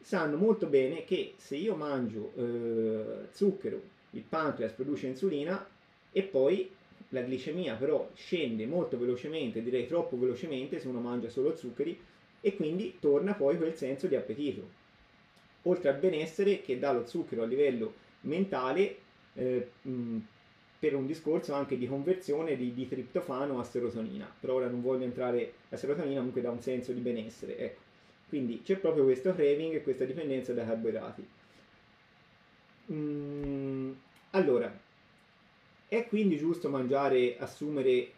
sanno 0.00 0.36
molto 0.36 0.66
bene 0.66 1.04
che 1.04 1.34
se 1.36 1.56
io 1.56 1.74
mangio 1.74 2.32
eh, 2.36 3.28
zucchero, 3.32 3.80
il 4.12 4.22
pancreas 4.22 4.72
produce 4.72 5.06
insulina 5.06 5.66
e 6.10 6.22
poi 6.22 6.70
la 7.10 7.20
glicemia 7.20 7.74
però 7.74 8.10
scende 8.14 8.66
molto 8.66 8.98
velocemente, 8.98 9.62
direi 9.62 9.86
troppo 9.86 10.18
velocemente 10.18 10.80
se 10.80 10.88
uno 10.88 11.00
mangia 11.00 11.28
solo 11.28 11.56
zuccheri 11.56 11.98
e 12.40 12.56
quindi 12.56 12.96
torna 13.00 13.34
poi 13.34 13.56
quel 13.56 13.76
senso 13.76 14.06
di 14.06 14.16
appetito. 14.16 14.80
Oltre 15.62 15.90
al 15.90 15.98
benessere 15.98 16.60
che 16.60 16.78
dà 16.78 16.92
lo 16.92 17.06
zucchero 17.06 17.42
a 17.42 17.46
livello 17.46 17.94
mentale 18.22 18.96
eh, 19.34 19.68
mh, 19.82 20.18
per 20.78 20.96
un 20.96 21.06
discorso 21.06 21.54
anche 21.54 21.78
di 21.78 21.86
conversione 21.86 22.56
di, 22.56 22.74
di, 22.74 22.88
triptofano 22.88 23.60
a 23.60 23.64
serotonina. 23.64 24.28
Per 24.40 24.50
ora 24.50 24.66
non 24.66 24.82
voglio 24.82 25.04
entrare, 25.04 25.52
la 25.68 25.76
serotonina 25.76 26.16
comunque 26.16 26.40
dà 26.40 26.50
un 26.50 26.60
senso 26.60 26.92
di 26.92 27.00
benessere, 27.00 27.56
ecco. 27.56 27.80
Quindi 28.28 28.62
c'è 28.64 28.76
proprio 28.78 29.04
questo 29.04 29.32
craving 29.32 29.74
e 29.74 29.82
questa 29.82 30.04
dipendenza 30.04 30.52
dai 30.52 30.66
carboidrati. 30.66 31.28
Mm, 32.90 33.61
allora, 34.32 34.72
è 35.88 36.06
quindi 36.06 36.38
giusto 36.38 36.68
mangiare, 36.70 37.36
assumere 37.38 38.10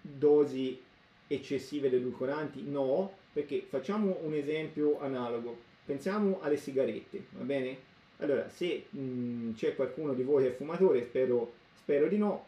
dosi 0.00 0.80
eccessive 1.26 1.90
di 1.90 1.96
edulcoranti? 1.96 2.62
No, 2.62 3.12
perché 3.32 3.64
facciamo 3.68 4.18
un 4.22 4.34
esempio 4.34 5.00
analogo. 5.00 5.56
Pensiamo 5.84 6.40
alle 6.40 6.56
sigarette, 6.56 7.24
va 7.30 7.44
bene? 7.44 7.76
Allora, 8.18 8.48
se 8.48 8.84
mh, 8.90 9.00
mm, 9.00 9.52
c'è 9.54 9.74
qualcuno 9.74 10.12
di 10.14 10.22
voi 10.22 10.44
che 10.44 10.50
è 10.50 10.54
fumatore, 10.54 11.04
spero, 11.04 11.52
spero 11.76 12.08
di 12.08 12.18
no, 12.18 12.46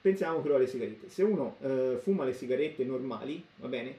pensiamo 0.00 0.40
però 0.40 0.56
alle 0.56 0.66
sigarette. 0.66 1.10
Se 1.10 1.22
uno 1.22 1.56
eh, 1.60 1.98
fuma 2.02 2.24
le 2.24 2.32
sigarette 2.32 2.84
normali, 2.84 3.44
va 3.56 3.68
bene? 3.68 3.98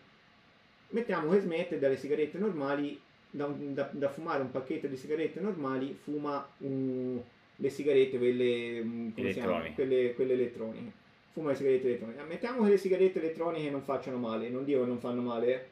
Mettiamo 0.90 1.32
che 1.32 1.40
smette 1.42 1.80
dalle 1.80 1.98
sigarette 1.98 2.38
normali, 2.38 3.00
da, 3.30 3.48
da, 3.48 3.90
da 3.92 4.10
fumare 4.10 4.42
un 4.42 4.52
pacchetto 4.52 4.88
di 4.88 4.98
sigarette 4.98 5.40
normali, 5.40 5.94
fuma 5.94 6.48
un, 6.60 7.20
le 7.56 7.70
sigarette, 7.70 8.18
quelle, 8.18 8.84
mm, 8.84 9.10
elettroniche. 9.16 9.74
Quelle, 9.74 10.14
quelle 10.14 10.34
elettroniche. 10.34 10.92
Fuma 11.32 11.50
le 11.50 11.56
sigarette 11.56 11.88
elettroniche. 11.88 12.24
Mettiamo 12.24 12.64
che 12.64 12.70
le 12.70 12.78
sigarette 12.78 13.20
elettroniche 13.20 13.70
non 13.70 13.82
facciano 13.82 14.18
male, 14.18 14.50
non 14.50 14.66
dico 14.66 14.82
che 14.82 14.88
non 14.88 15.00
fanno 15.00 15.22
male, 15.22 15.54
eh. 15.54 15.66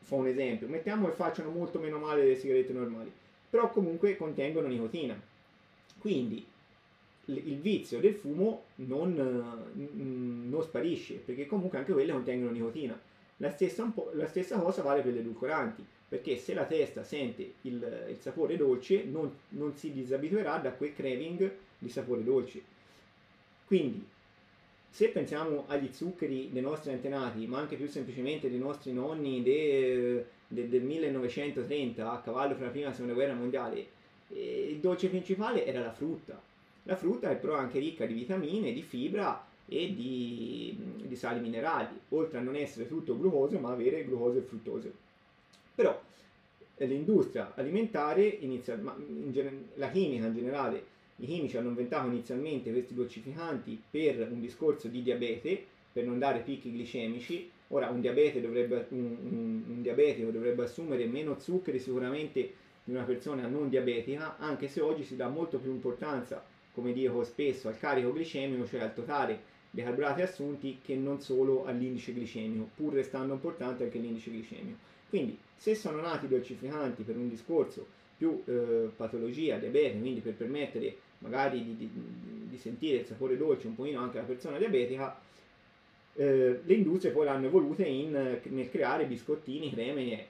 fa 0.00 0.14
un 0.16 0.26
esempio. 0.26 0.68
Mettiamo 0.68 1.06
che 1.06 1.14
facciano 1.14 1.50
molto 1.50 1.78
meno 1.78 1.98
male 1.98 2.22
delle 2.22 2.36
sigarette 2.36 2.72
normali, 2.72 3.10
però 3.48 3.70
comunque 3.70 4.16
contengono 4.16 4.68
nicotina. 4.68 5.20
Quindi 5.98 6.46
il 7.26 7.58
vizio 7.58 8.00
del 8.00 8.14
fumo 8.14 8.64
non, 8.76 9.12
mm, 9.76 10.48
non, 10.48 10.62
sparisce, 10.62 11.14
perché 11.14 11.46
comunque 11.46 11.78
anche 11.78 11.92
quelle 11.92 12.12
contengono 12.12 12.52
nicotina. 12.52 12.98
La 13.38 13.50
stessa, 13.50 13.92
la 14.14 14.26
stessa 14.26 14.58
cosa 14.58 14.82
vale 14.82 15.02
per 15.02 15.12
gli 15.12 15.18
edulcoranti 15.18 15.84
perché 16.08 16.38
se 16.38 16.54
la 16.54 16.64
testa 16.64 17.04
sente 17.04 17.52
il, 17.62 18.06
il 18.08 18.16
sapore 18.18 18.56
dolce 18.56 19.04
non, 19.04 19.30
non, 19.50 19.76
si 19.76 19.92
disabituerà 19.92 20.56
da 20.56 20.72
quel 20.72 20.94
craving 20.94 21.52
di 21.78 21.88
sapore 21.90 22.24
dolce. 22.24 22.62
Quindi, 23.66 24.02
se 24.88 25.08
pensiamo 25.08 25.64
agli 25.66 25.92
zuccheri 25.92 26.48
dei 26.50 26.62
nostri 26.62 26.92
antenati, 26.92 27.46
ma 27.46 27.58
anche 27.58 27.76
più 27.76 27.86
semplicemente 27.88 28.48
dei 28.48 28.58
nostri 28.58 28.92
nonni 28.92 29.42
de, 29.42 30.24
de, 30.48 30.68
del 30.68 30.82
1930, 30.82 32.10
a 32.10 32.20
cavallo 32.20 32.54
fra 32.54 32.64
la 32.64 32.70
prima 32.70 32.86
e 32.86 32.88
la 32.88 32.94
seconda 32.94 33.14
guerra 33.14 33.34
mondiale, 33.34 33.86
E 34.30 34.68
il 34.70 34.78
dolce 34.78 35.08
principale 35.08 35.66
era 35.66 35.80
la 35.80 35.92
frutta. 35.92 36.40
La 36.84 36.96
frutta 36.96 37.30
è 37.30 37.36
però 37.36 37.54
anche 37.54 37.78
ricca 37.78 38.06
di 38.06 38.14
vitamine, 38.14 38.72
di 38.72 38.82
fibra 38.82 39.46
e 39.66 39.94
di, 39.94 40.74
di 41.02 41.16
sali 41.16 41.40
minerali, 41.40 41.94
oltre 42.08 42.38
a 42.38 42.40
non 42.40 42.56
essere 42.56 42.88
tutto 42.88 43.18
glucosio 43.18 43.58
ma 43.58 43.72
avere 43.72 44.06
glucosio 44.06 44.40
e 44.40 44.44
fruttosio. 44.44 45.06
Però 45.78 46.02
eh, 46.74 46.86
l'industria 46.86 47.52
alimentare, 47.54 48.26
inizia, 48.26 48.76
ma 48.78 48.96
in, 48.98 49.32
la 49.74 49.88
chimica 49.90 50.26
in 50.26 50.34
generale, 50.34 50.82
i 51.18 51.26
chimici 51.26 51.56
hanno 51.56 51.68
inventato 51.68 52.08
inizialmente 52.08 52.72
questi 52.72 52.94
dolcificanti 52.94 53.80
per 53.88 54.26
un 54.28 54.40
discorso 54.40 54.88
di 54.88 55.02
diabete, 55.02 55.64
per 55.92 56.04
non 56.04 56.18
dare 56.18 56.40
picchi 56.40 56.70
glicemici. 56.70 57.48
Ora 57.68 57.90
un, 57.90 58.00
dovrebbe, 58.00 58.86
un, 58.88 58.98
un, 58.98 59.62
un 59.68 59.82
diabetico 59.82 60.32
dovrebbe 60.32 60.64
assumere 60.64 61.06
meno 61.06 61.38
zuccheri 61.38 61.78
sicuramente 61.78 62.54
di 62.82 62.90
una 62.90 63.04
persona 63.04 63.46
non 63.46 63.68
diabetica, 63.68 64.36
anche 64.38 64.66
se 64.66 64.80
oggi 64.80 65.04
si 65.04 65.14
dà 65.14 65.28
molto 65.28 65.58
più 65.58 65.70
importanza, 65.70 66.44
come 66.74 66.92
dico 66.92 67.22
spesso, 67.22 67.68
al 67.68 67.78
carico 67.78 68.12
glicemico, 68.12 68.66
cioè 68.66 68.80
al 68.80 68.94
totale 68.94 69.42
dei 69.70 69.84
carburati 69.84 70.22
assunti, 70.22 70.80
che 70.82 70.96
non 70.96 71.20
solo 71.20 71.66
all'indice 71.66 72.12
glicemico, 72.12 72.68
pur 72.74 72.94
restando 72.94 73.32
importante 73.32 73.84
anche 73.84 73.98
l'indice 73.98 74.32
glicemico. 74.32 74.87
Quindi 75.08 75.38
se 75.56 75.74
sono 75.74 76.00
nati 76.00 76.28
dolcificanti 76.28 77.02
per 77.02 77.16
un 77.16 77.28
discorso 77.28 77.86
più 78.16 78.42
eh, 78.46 78.90
patologia, 78.94 79.58
diabete, 79.58 79.98
quindi 79.98 80.20
per 80.20 80.34
permettere 80.34 80.96
magari 81.18 81.64
di, 81.64 81.76
di, 81.76 81.90
di, 82.48 82.58
sentire 82.58 82.98
il 82.98 83.06
sapore 83.06 83.36
dolce 83.36 83.66
un 83.66 83.74
pochino 83.74 84.00
anche 84.00 84.18
alla 84.18 84.26
persona 84.26 84.58
diabetica, 84.58 85.18
eh, 86.14 86.60
le 86.64 86.74
industrie 86.74 87.12
poi 87.12 87.24
l'hanno 87.24 87.46
evolute 87.46 87.84
in, 87.84 88.10
nel 88.42 88.70
creare 88.70 89.06
biscottini, 89.06 89.72
creme. 89.72 90.26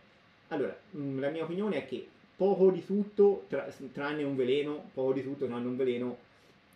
Allora, 0.48 0.76
mh, 0.90 1.00
mm, 1.00 1.20
la 1.20 1.30
mia 1.30 1.44
opinione 1.44 1.76
è 1.76 1.86
che 1.86 2.06
poco 2.36 2.70
di 2.70 2.84
tutto, 2.84 3.44
tra, 3.48 3.68
tranne 3.92 4.22
un 4.22 4.36
veleno, 4.36 4.90
poco 4.94 5.12
di 5.14 5.22
tutto 5.22 5.46
tranne 5.46 5.66
un 5.66 5.76
veleno 5.76 6.18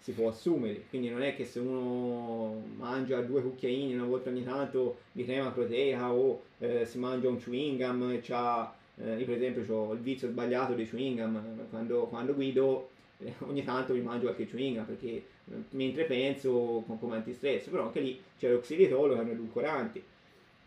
si 0.02 0.10
può 0.10 0.30
assumere, 0.30 0.82
quindi 0.88 1.08
non 1.10 1.22
è 1.22 1.36
che 1.36 1.44
se 1.44 1.60
uno 1.60 2.60
mangia 2.76 3.20
due 3.20 3.40
cucchiaini 3.40 3.94
una 3.94 4.04
volta 4.04 4.30
ogni 4.30 4.42
tanto 4.42 4.98
di 5.12 5.24
crema 5.24 5.50
proteica 5.50 6.12
o 6.12 6.42
eh, 6.58 6.84
si 6.84 6.98
mangia 6.98 7.28
un 7.28 7.38
chewing 7.38 7.78
gum 7.78 8.20
c'ha, 8.20 8.74
eh, 8.96 9.16
io 9.16 9.24
per 9.24 9.36
esempio 9.36 9.72
ho 9.72 9.92
il 9.92 10.00
vizio 10.00 10.28
sbagliato 10.28 10.74
dei 10.74 10.88
chewing 10.88 11.20
gum, 11.20 11.68
quando, 11.70 12.06
quando 12.06 12.34
guido 12.34 12.90
eh, 13.18 13.32
ogni 13.46 13.62
tanto 13.62 13.92
mi 13.92 14.00
mangio 14.00 14.24
qualche 14.24 14.48
chewing 14.48 14.78
gum 14.78 14.86
perché 14.86 15.08
eh, 15.08 15.22
mentre 15.70 16.04
penso 16.04 16.82
con, 16.84 16.98
come 16.98 17.14
antistress, 17.14 17.68
però 17.68 17.84
anche 17.84 18.00
lì 18.00 18.20
c'è 18.36 18.50
lo 18.50 18.58
xilitolo 18.58 19.14
che 19.14 19.20
è 19.20 19.22
un 19.22 19.30
edulcorante. 19.30 20.02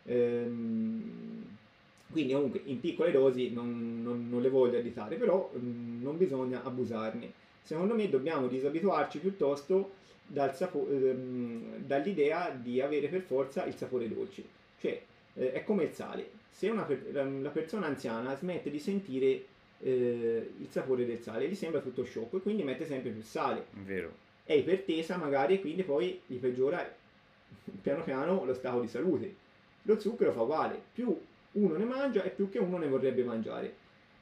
Ehm, 0.06 1.44
quindi 2.10 2.32
comunque 2.32 2.62
in 2.64 2.80
piccole 2.80 3.12
dosi 3.12 3.52
non, 3.52 4.02
non, 4.02 4.30
non 4.30 4.42
le 4.42 4.50
voglio 4.50 4.78
additare, 4.78 5.18
però 5.18 5.52
mh, 5.54 5.60
mm, 5.60 6.02
non 6.02 6.18
bisogna 6.18 6.64
abusarne 6.64 7.44
secondo 7.66 7.96
me 7.96 8.08
dobbiamo 8.10 8.48
disabituarci 8.48 9.18
piuttosto 9.20 9.94
dal 10.26 10.56
sapo- 10.56 10.88
ehm, 10.90 11.78
dall'idea 11.80 12.50
di 12.52 12.80
avere 12.80 13.08
per 13.08 13.22
forza 13.22 13.66
il 13.66 13.76
sapore 13.76 14.08
dolce. 14.08 14.44
Cioè, 14.80 15.02
eh, 15.34 15.52
è 15.52 15.64
come 15.64 15.84
il 15.84 15.92
sale. 15.92 16.30
Se 16.50 16.70
una 16.70 16.84
per- 16.84 17.12
la 17.42 17.50
persona 17.50 17.88
anziana 17.88 18.36
smette 18.38 18.70
di 18.70 18.80
sentire 18.80 19.46
eh, 19.82 20.52
il 20.58 20.68
sapore 20.70 21.06
del 21.06 21.20
sale, 21.20 21.50
gli 21.50 21.56
sembra 21.56 21.82
tutto 21.82 22.04
sciocco 22.04 22.38
e 22.38 22.42
quindi 22.42 22.64
mette 22.64 22.86
sempre 22.86 23.10
più 23.10 23.22
sale. 23.22 23.66
Vero. 23.84 24.24
È 24.44 24.54
ipertesa 24.54 25.18
magari 25.18 25.56
e 25.56 25.60
quindi 25.60 25.84
poi 25.84 26.22
gli 26.26 26.38
peggiora 26.38 26.88
piano 27.82 28.04
piano 28.04 28.46
lo 28.46 28.54
stato 28.54 28.80
di 28.80 28.88
salute. 28.88 29.36
Lo 29.84 30.00
zucchero 30.00 30.32
fa 30.32 30.42
uguale, 30.42 30.82
più 30.94 31.20
uno 31.54 31.76
ne 31.76 31.86
mangia 31.86 32.24
e 32.24 32.30
più 32.30 32.50
che 32.50 32.60
uno 32.60 32.78
ne 32.78 32.88
vorrebbe 32.88 33.24
mangiare 33.24 33.74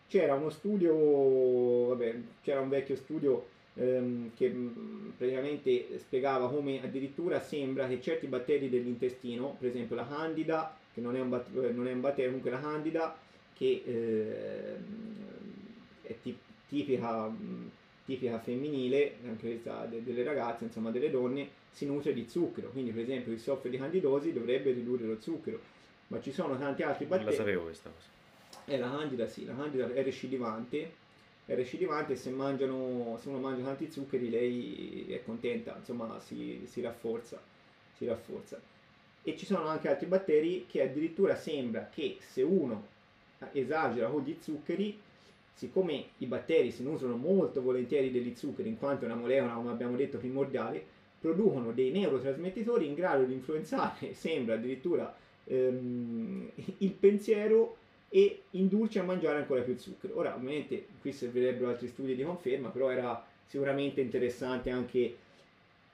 c'era 0.07 0.35
uno 0.35 0.49
studio, 0.49 1.87
vabbè, 1.87 2.15
c'era 2.41 2.59
un 2.59 2.69
vecchio 2.69 2.95
studio 2.95 3.47
ehm, 3.75 4.31
che 4.35 4.49
mm, 4.49 5.09
praticamente 5.17 5.99
spiegava 5.99 6.49
come 6.49 6.81
addirittura 6.83 7.39
sembra 7.39 7.87
che 7.87 8.01
certi 8.01 8.27
batteri 8.27 8.69
dell'intestino, 8.69 9.55
per 9.59 9.69
esempio 9.69 9.95
la 9.95 10.07
candida, 10.07 10.75
che 10.93 11.01
non 11.01 11.15
è 11.15 11.19
un, 11.19 11.29
bat- 11.29 11.55
eh, 11.55 11.71
non 11.71 11.87
è 11.87 11.91
un 11.91 12.01
batterio, 12.01 12.27
comunque 12.27 12.51
la 12.51 12.59
candida, 12.59 13.17
che 13.53 13.83
eh, 13.85 14.75
è 16.07 16.15
tip- 16.21 16.41
tipica, 16.67 17.27
mh, 17.27 17.37
mm, 17.41 17.67
tipica, 18.05 18.39
femminile, 18.39 19.15
anche 19.25 19.47
questa 19.47 19.85
de- 19.85 20.03
delle 20.03 20.23
ragazze, 20.23 20.65
insomma 20.65 20.91
delle 20.91 21.09
donne, 21.09 21.61
si 21.71 21.85
nutre 21.85 22.13
di 22.13 22.27
zucchero, 22.29 22.69
quindi 22.69 22.91
per 22.91 23.01
esempio 23.01 23.33
chi 23.33 23.39
soffre 23.39 23.69
di 23.69 23.77
candidosi 23.77 24.31
dovrebbe 24.31 24.71
ridurre 24.71 25.05
lo 25.05 25.17
zucchero, 25.19 25.59
ma 26.07 26.21
ci 26.21 26.31
sono 26.31 26.57
tanti 26.57 26.83
altri 26.83 27.05
batteri. 27.05 27.29
Non 27.29 27.31
la 27.31 27.39
sapevo 27.39 27.63
questa 27.63 27.89
cosa 27.89 28.12
è 28.65 28.77
la 28.77 28.89
candida, 28.89 29.27
sì, 29.27 29.45
la 29.45 29.55
candida 29.55 29.91
è 29.93 30.03
recidivante, 30.03 30.91
è 31.45 31.55
recidivante 31.55 32.13
e 32.13 32.15
se, 32.15 32.29
mangiano, 32.29 33.17
se 33.21 33.29
uno 33.29 33.39
mangia 33.39 33.63
tanti 33.63 33.91
zuccheri 33.91 34.29
lei 34.29 35.05
è 35.09 35.23
contenta, 35.23 35.75
insomma 35.77 36.19
si, 36.19 36.63
si, 36.65 36.81
rafforza, 36.81 37.41
si 37.95 38.05
rafforza. 38.05 38.59
E 39.23 39.37
ci 39.37 39.45
sono 39.45 39.67
anche 39.67 39.89
altri 39.89 40.05
batteri 40.05 40.65
che 40.67 40.81
addirittura 40.81 41.35
sembra 41.35 41.89
che 41.93 42.17
se 42.19 42.41
uno 42.41 42.91
esagera 43.51 44.07
con 44.07 44.21
gli 44.21 44.35
zuccheri, 44.39 44.99
siccome 45.53 46.05
i 46.17 46.25
batteri 46.25 46.71
si 46.71 46.83
nutrono 46.83 47.15
molto 47.15 47.61
volentieri 47.61 48.11
degli 48.11 48.35
zuccheri, 48.35 48.69
in 48.69 48.77
quanto 48.77 49.03
è 49.03 49.07
una 49.07 49.15
molecola, 49.15 49.53
come 49.53 49.71
abbiamo 49.71 49.95
detto, 49.95 50.17
primordiale, 50.17 50.83
producono 51.19 51.71
dei 51.71 51.91
neurotrasmettitori 51.91 52.85
in 52.85 52.95
grado 52.95 53.23
di 53.23 53.33
influenzare, 53.33 54.13
sembra 54.15 54.55
addirittura, 54.55 55.15
ehm, 55.45 56.49
il 56.79 56.91
pensiero 56.91 57.77
e 58.15 58.43
indurci 58.51 58.99
a 58.99 59.03
mangiare 59.03 59.39
ancora 59.39 59.63
più 59.63 59.75
zucchero. 59.75 60.15
Ora, 60.19 60.35
ovviamente, 60.35 60.85
qui 61.01 61.11
servirebbero 61.11 61.69
altri 61.69 61.87
studi 61.87 62.15
di 62.15 62.21
conferma, 62.21 62.69
però 62.69 62.91
era 62.91 63.25
sicuramente 63.47 64.01
interessante 64.01 64.69
anche, 64.69 65.17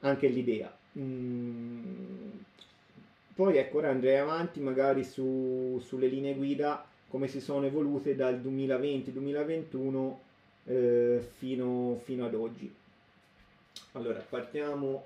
anche 0.01 0.27
l'idea. 0.27 0.69
Mm. 0.97 2.31
Poi 3.33 3.55
ecco, 3.55 3.77
ora 3.77 3.91
andrei 3.91 4.17
avanti 4.17 4.59
magari 4.59 5.05
su, 5.05 5.81
sulle 5.81 6.07
linee 6.07 6.35
guida, 6.35 6.85
come 7.07 7.29
si 7.29 7.39
sono 7.39 7.67
evolute 7.67 8.17
dal 8.17 8.37
2020-2021 8.41 10.13
eh, 10.65 11.25
fino, 11.37 12.01
fino 12.03 12.25
ad 12.25 12.33
oggi. 12.33 12.69
Allora, 13.93 14.19
partiamo 14.19 15.05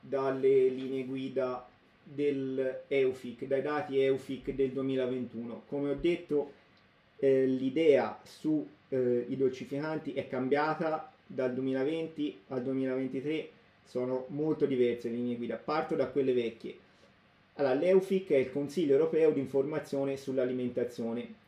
dalle 0.00 0.68
linee 0.68 1.04
guida 1.04 1.68
dell'EUFIC, 2.02 3.46
dai 3.46 3.62
dati 3.62 3.98
EUFIC 4.00 4.54
del 4.54 4.70
2021. 4.70 5.62
Come 5.66 5.90
ho 5.90 5.94
detto, 5.94 6.52
eh, 7.18 7.46
l'idea 7.46 8.18
sui 8.24 8.66
eh, 8.88 9.26
dolcificanti 9.28 10.12
è 10.12 10.28
cambiata 10.28 11.12
dal 11.26 11.54
2020 11.54 12.40
al 12.48 12.62
2023, 12.62 13.48
sono 13.84 14.26
molto 14.28 14.66
diverse 14.66 15.08
le 15.08 15.16
linee 15.16 15.36
guida. 15.36 15.56
Parto 15.56 15.94
da 15.94 16.06
quelle 16.06 16.32
vecchie. 16.32 16.76
Allora, 17.54 17.74
l'EUFIC 17.74 18.30
è 18.30 18.36
il 18.36 18.50
Consiglio 18.50 18.94
europeo 18.94 19.30
di 19.30 19.40
informazione 19.40 20.16
sull'alimentazione. 20.16 21.40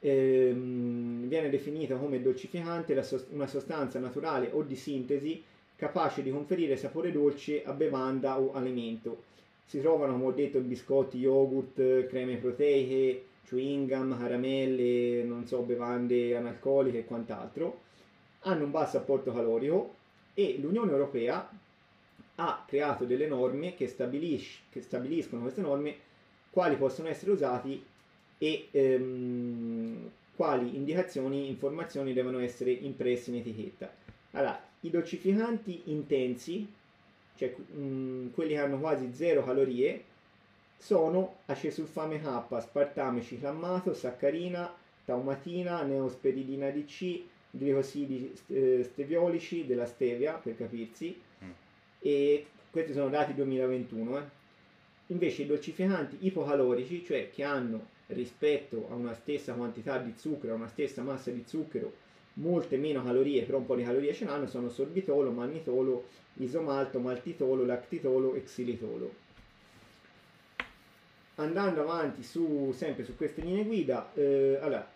Ehm, 0.00 1.26
viene 1.26 1.48
definita 1.48 1.96
come 1.96 2.20
dolcificante 2.20 3.00
sost- 3.02 3.28
una 3.30 3.46
sostanza 3.46 3.98
naturale 3.98 4.50
o 4.52 4.62
di 4.62 4.76
sintesi 4.76 5.42
capace 5.74 6.22
di 6.22 6.30
conferire 6.30 6.76
sapore 6.76 7.12
dolce 7.12 7.64
a 7.64 7.72
bevanda 7.72 8.38
o 8.38 8.52
alimento 8.52 9.34
si 9.66 9.80
trovano, 9.80 10.12
come 10.12 10.26
ho 10.26 10.32
detto, 10.32 10.60
biscotti, 10.60 11.18
yogurt, 11.18 12.06
creme 12.06 12.36
proteiche, 12.36 13.24
chewing 13.44 13.88
gum, 13.88 14.16
caramelle, 14.16 15.22
non 15.24 15.46
so, 15.46 15.60
bevande 15.62 16.36
analcoliche 16.36 16.98
e 16.98 17.04
quant'altro. 17.04 17.80
Hanno 18.40 18.64
un 18.64 18.70
basso 18.70 18.96
apporto 18.96 19.32
calorico 19.32 19.94
e 20.34 20.56
l'Unione 20.60 20.92
Europea 20.92 21.48
ha 22.36 22.64
creato 22.66 23.04
delle 23.04 23.26
norme 23.26 23.74
che, 23.74 23.86
che 23.86 24.82
stabiliscono 24.82 25.42
queste 25.42 25.62
norme 25.62 25.94
quali 26.50 26.76
possono 26.76 27.08
essere 27.08 27.32
usati 27.32 27.82
e 28.38 28.68
ehm, 28.70 30.10
quali 30.36 30.76
indicazioni, 30.76 31.48
informazioni 31.48 32.12
devono 32.12 32.38
essere 32.38 32.70
impresse 32.70 33.30
in 33.30 33.36
etichetta. 33.36 33.92
Allora, 34.32 34.62
i 34.80 34.90
dolcificanti 34.90 35.82
intensi 35.86 36.70
cioè 37.36 37.54
mh, 37.56 37.80
mm, 37.80 38.28
quelli 38.30 38.54
che 38.54 38.58
hanno 38.58 38.78
quasi 38.78 39.12
zero 39.12 39.44
calorie, 39.44 40.04
sono 40.78 41.38
acesulfame 41.46 42.20
K, 42.20 42.60
spartame 42.60 43.22
ciclammato, 43.22 43.94
saccarina, 43.94 44.74
taumatina, 45.04 45.82
neosperidina 45.82 46.70
DC, 46.70 47.20
glicosidi 47.50 48.32
eh, 48.48 48.82
steviolici 48.84 49.66
della 49.66 49.86
stevia, 49.86 50.34
per 50.34 50.56
capirsi, 50.56 51.18
mm. 51.44 51.50
e 52.00 52.46
questi 52.70 52.92
sono 52.92 53.08
dati 53.08 53.34
2021. 53.34 54.18
Eh. 54.18 54.22
Invece 55.08 55.42
i 55.42 55.46
dolcificanti 55.46 56.18
ipocalorici, 56.20 57.04
cioè 57.04 57.30
che 57.30 57.42
hanno 57.42 57.94
rispetto 58.08 58.88
a 58.90 58.94
una 58.94 59.14
stessa 59.14 59.54
quantità 59.54 59.98
di 59.98 60.12
zucchero, 60.16 60.52
a 60.52 60.56
una 60.56 60.68
stessa 60.68 61.02
massa 61.02 61.30
di 61.30 61.44
zucchero, 61.46 62.04
molte 62.38 62.76
meno 62.76 63.02
calorie, 63.02 63.42
però 63.42 63.58
un 63.58 63.66
po' 63.66 63.76
di 63.76 63.84
calorie 63.84 64.14
ce 64.14 64.24
l'hanno, 64.24 64.46
sono 64.46 64.68
sorbitolo, 64.68 65.30
mannitolo, 65.30 66.04
isomalto, 66.34 66.98
maltitolo, 66.98 67.64
lactitolo 67.64 68.34
e 68.34 68.42
xilitolo. 68.42 69.24
Andando 71.36 71.82
avanti 71.82 72.22
su, 72.22 72.72
sempre 72.74 73.04
su 73.04 73.14
queste 73.16 73.42
linee 73.42 73.64
guida, 73.64 74.10
eh, 74.14 74.58
allora, 74.60 74.88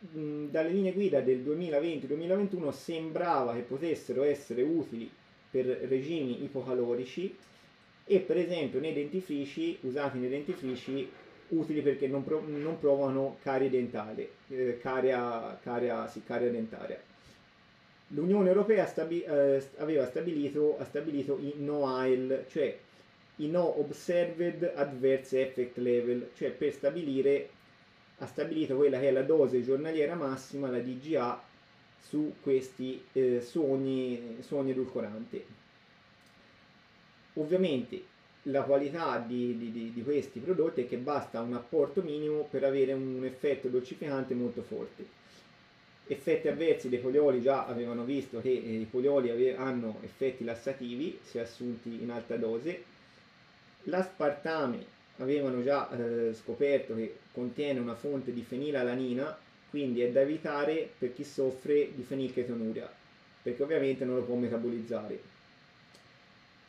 mh, 0.00 0.46
dalle 0.46 0.70
linee 0.70 0.92
guida 0.92 1.20
del 1.20 1.40
2020-2021 1.44 2.70
sembrava 2.70 3.54
che 3.54 3.60
potessero 3.60 4.24
essere 4.24 4.62
utili 4.62 5.10
per 5.50 5.66
regimi 5.66 6.42
ipocalorici 6.42 7.36
e 8.06 8.18
per 8.18 8.36
esempio 8.36 8.80
nei 8.80 8.92
dentifrici, 8.92 9.78
usati 9.82 10.18
nei 10.18 10.28
dentifrici 10.28 11.08
utili 11.48 11.82
perché 11.82 12.06
non, 12.08 12.24
pro- 12.24 12.44
non 12.46 12.78
provano 12.78 13.38
carie 13.42 13.70
dentale, 13.70 14.30
eh, 14.48 14.78
caria, 14.80 15.58
caria, 15.62 16.06
sì, 16.08 16.22
caria 16.24 16.50
dentaria. 16.50 17.00
L'Unione 18.08 18.48
Europea 18.48 18.86
stabi- 18.86 19.22
eh, 19.22 19.62
aveva 19.78 20.06
stabilito, 20.06 20.76
ha 20.78 20.84
stabilito 20.84 21.38
i 21.40 21.54
NOAEL, 21.56 22.44
cioè 22.48 22.76
i 23.36 23.48
No 23.48 23.78
Observed 23.80 24.72
Adverse 24.74 25.40
Effect 25.40 25.78
Level, 25.78 26.30
cioè 26.36 26.50
per 26.50 26.72
stabilire, 26.72 27.48
ha 28.18 28.26
stabilito 28.26 28.76
quella 28.76 28.98
che 29.00 29.08
è 29.08 29.12
la 29.12 29.22
dose 29.22 29.62
giornaliera 29.62 30.14
massima, 30.14 30.70
la 30.70 30.78
DGA, 30.78 31.42
su 32.00 32.34
questi 32.40 33.02
eh, 33.12 33.40
su, 33.40 33.60
ogni, 33.62 34.36
su 34.40 34.54
ogni 34.54 34.70
edulcorante. 34.70 35.44
Ovviamente 37.34 38.02
la 38.48 38.62
qualità 38.62 39.22
di, 39.26 39.56
di, 39.56 39.92
di, 39.94 40.02
questi 40.02 40.40
prodotti 40.40 40.82
è 40.82 40.88
che 40.88 40.96
basta 40.96 41.40
un 41.40 41.54
apporto 41.54 42.02
minimo 42.02 42.46
per 42.50 42.64
avere 42.64 42.92
un 42.92 43.24
effetto 43.24 43.68
dolcificante 43.68 44.34
molto 44.34 44.62
forte. 44.62 45.22
Effetti 46.06 46.48
avversi 46.48 46.90
dei 46.90 46.98
polioli 46.98 47.40
già 47.40 47.66
avevano 47.66 48.04
visto 48.04 48.42
che 48.42 48.50
eh, 48.50 48.80
i 48.80 48.84
polioli 48.84 49.52
hanno 49.52 49.98
effetti 50.02 50.44
lassativi 50.44 51.18
se 51.22 51.40
assunti 51.40 52.02
in 52.02 52.10
alta 52.10 52.36
dose. 52.36 52.82
L'aspartame 53.84 54.92
avevano 55.18 55.62
già 55.62 55.88
eh, 55.90 56.34
scoperto 56.34 56.94
che 56.94 57.16
contiene 57.32 57.80
una 57.80 57.94
fonte 57.94 58.34
di 58.34 58.42
fenilalanina, 58.42 59.38
quindi 59.70 60.02
è 60.02 60.10
da 60.10 60.20
evitare 60.20 60.90
per 60.98 61.14
chi 61.14 61.24
soffre 61.24 61.94
di 61.94 62.02
fenilchetonuria, 62.02 62.92
perché 63.42 63.62
ovviamente 63.62 64.04
non 64.04 64.16
lo 64.16 64.22
può 64.22 64.34
metabolizzare 64.34 65.32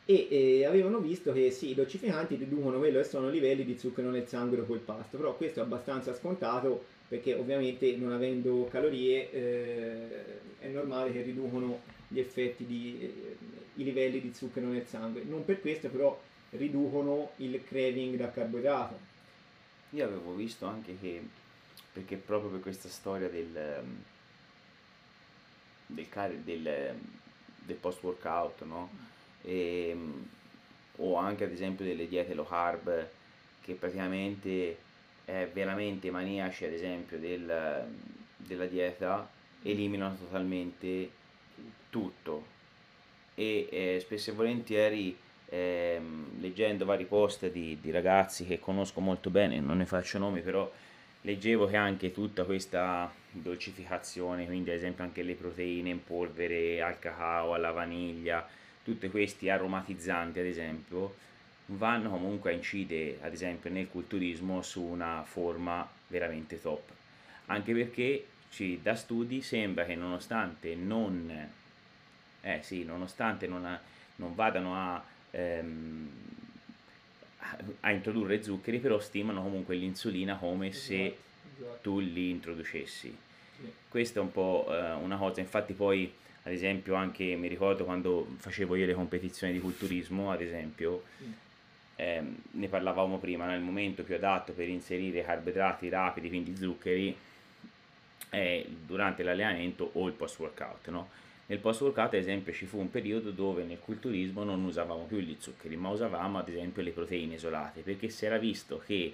e 0.08 0.28
eh, 0.30 0.64
avevano 0.64 1.00
visto 1.00 1.32
che 1.32 1.50
sì, 1.50 1.70
i 1.70 1.74
dolcificanti 1.74 2.36
riducono 2.36 2.78
quello 2.78 3.00
che 3.00 3.08
sono 3.08 3.28
i 3.28 3.32
livelli 3.32 3.64
di 3.64 3.76
zucchero 3.76 4.10
nel 4.10 4.28
sangue 4.28 4.56
dopo 4.56 4.74
il 4.74 4.80
pasto, 4.80 5.16
però 5.16 5.36
questo 5.36 5.60
è 5.60 5.62
abbastanza 5.64 6.14
scontato 6.14 6.84
perché 7.08 7.34
ovviamente 7.34 7.94
non 7.96 8.12
avendo 8.12 8.68
calorie 8.70 9.30
eh, 9.32 10.58
è 10.60 10.68
normale 10.68 11.12
che 11.12 11.22
riducono 11.22 11.80
gli 12.08 12.20
effetti 12.20 12.64
di 12.64 12.98
eh, 13.00 13.36
i 13.74 13.84
livelli 13.84 14.20
di 14.20 14.32
zucchero 14.32 14.68
nel 14.68 14.86
sangue. 14.86 15.24
Non 15.24 15.44
per 15.44 15.60
questo 15.60 15.88
però 15.88 16.18
riducono 16.50 17.32
il 17.36 17.62
craving 17.64 18.16
da 18.16 18.30
carboidrato. 18.30 18.98
Io 19.90 20.04
avevo 20.04 20.34
visto 20.34 20.66
anche 20.66 20.96
che 21.00 21.20
perché 21.92 22.16
proprio 22.16 22.50
per 22.50 22.60
questa 22.60 22.88
storia 22.88 23.28
del 23.28 23.56
ehm, 23.56 24.02
del, 25.86 26.40
del, 26.44 26.94
del 27.64 27.76
post 27.76 28.02
workout, 28.02 28.62
no? 28.64 29.14
E, 29.46 29.88
ehm, 29.90 30.28
o 30.96 31.16
anche 31.16 31.44
ad 31.44 31.52
esempio 31.52 31.84
delle 31.84 32.08
diete 32.08 32.34
low 32.34 32.46
carb 32.46 33.08
che 33.62 33.74
praticamente 33.74 34.76
è 35.24 35.48
veramente 35.52 36.10
maniaci 36.10 36.64
ad 36.64 36.72
esempio 36.72 37.18
del, 37.18 37.86
della 38.36 38.66
dieta 38.66 39.28
eliminano 39.62 40.16
totalmente 40.16 41.10
tutto. 41.90 42.54
E 43.34 43.68
eh, 43.70 43.98
spesso 44.00 44.30
e 44.30 44.34
volentieri 44.34 45.16
eh, 45.48 46.00
leggendo 46.38 46.84
vari 46.84 47.04
post 47.04 47.50
di, 47.50 47.78
di, 47.80 47.90
ragazzi 47.90 48.46
che 48.46 48.58
conosco 48.58 49.00
molto 49.00 49.30
bene, 49.30 49.60
non 49.60 49.78
ne 49.78 49.86
faccio 49.86 50.18
nomi, 50.18 50.40
però 50.40 50.70
leggevo 51.22 51.66
che 51.66 51.76
anche 51.76 52.12
tutta 52.12 52.44
questa 52.44 53.12
dolcificazione, 53.30 54.46
quindi 54.46 54.70
ad 54.70 54.76
esempio 54.76 55.04
anche 55.04 55.22
le 55.22 55.34
proteine 55.34 55.90
in 55.90 56.02
polvere 56.02 56.80
al 56.80 56.98
cacao, 56.98 57.52
alla 57.52 57.72
vaniglia, 57.72 58.48
tutti 58.86 59.10
questi 59.10 59.50
aromatizzanti 59.50 60.38
ad 60.38 60.44
esempio 60.44 61.16
vanno 61.66 62.08
comunque 62.08 62.52
a 62.52 62.54
incidere 62.54 63.18
ad 63.20 63.32
esempio 63.32 63.68
nel 63.68 63.88
culturismo 63.88 64.62
su 64.62 64.80
una 64.80 65.24
forma 65.26 65.88
veramente 66.06 66.60
top 66.60 66.88
anche 67.46 67.72
perché 67.72 68.26
ci, 68.48 68.78
da 68.80 68.94
studi 68.94 69.42
sembra 69.42 69.84
che 69.84 69.96
nonostante 69.96 70.76
non 70.76 71.48
eh 72.42 72.60
sì 72.62 72.84
nonostante 72.84 73.48
non, 73.48 73.64
ha, 73.64 73.80
non 74.16 74.36
vadano 74.36 74.76
a, 74.76 75.04
ehm, 75.32 76.10
a 77.80 77.90
introdurre 77.90 78.40
zuccheri 78.40 78.78
però 78.78 79.00
stimano 79.00 79.42
comunque 79.42 79.74
l'insulina 79.74 80.36
come 80.36 80.68
esatto, 80.68 80.84
se 80.84 81.16
esatto. 81.56 81.78
tu 81.82 81.98
li 81.98 82.30
introducessi 82.30 83.16
sì. 83.56 83.72
questa 83.88 84.20
è 84.20 84.22
un 84.22 84.30
po' 84.30 84.68
eh, 84.70 84.92
una 84.92 85.16
cosa 85.16 85.40
infatti 85.40 85.72
poi 85.72 86.12
ad 86.46 86.52
esempio 86.52 86.94
anche 86.94 87.34
mi 87.34 87.48
ricordo 87.48 87.84
quando 87.84 88.24
facevo 88.36 88.76
io 88.76 88.86
le 88.86 88.94
competizioni 88.94 89.52
di 89.52 89.58
culturismo, 89.58 90.30
ad 90.30 90.40
esempio, 90.40 91.02
mm. 91.20 91.32
ehm, 91.96 92.36
ne 92.52 92.68
parlavamo 92.68 93.18
prima, 93.18 93.46
nel 93.46 93.60
momento 93.60 94.04
più 94.04 94.14
adatto 94.14 94.52
per 94.52 94.68
inserire 94.68 95.24
carboidrati 95.24 95.88
rapidi, 95.88 96.28
quindi 96.28 96.56
zuccheri, 96.56 97.16
è 98.30 98.64
durante 98.86 99.24
l'allenamento 99.24 99.90
o 99.94 100.06
il 100.06 100.12
post 100.12 100.38
workout, 100.38 100.88
no? 100.88 101.08
Nel 101.46 101.58
post 101.58 101.80
workout 101.80 102.14
ad 102.14 102.20
esempio 102.20 102.52
ci 102.52 102.66
fu 102.66 102.78
un 102.78 102.90
periodo 102.90 103.32
dove 103.32 103.64
nel 103.64 103.80
culturismo 103.80 104.44
non 104.44 104.62
usavamo 104.62 105.02
più 105.02 105.18
gli 105.18 105.36
zuccheri, 105.40 105.76
ma 105.76 105.88
usavamo 105.88 106.38
ad 106.38 106.48
esempio 106.48 106.80
le 106.80 106.92
proteine 106.92 107.34
isolate, 107.34 107.80
perché 107.80 108.08
si 108.08 108.24
era 108.24 108.38
visto 108.38 108.80
che 108.86 109.12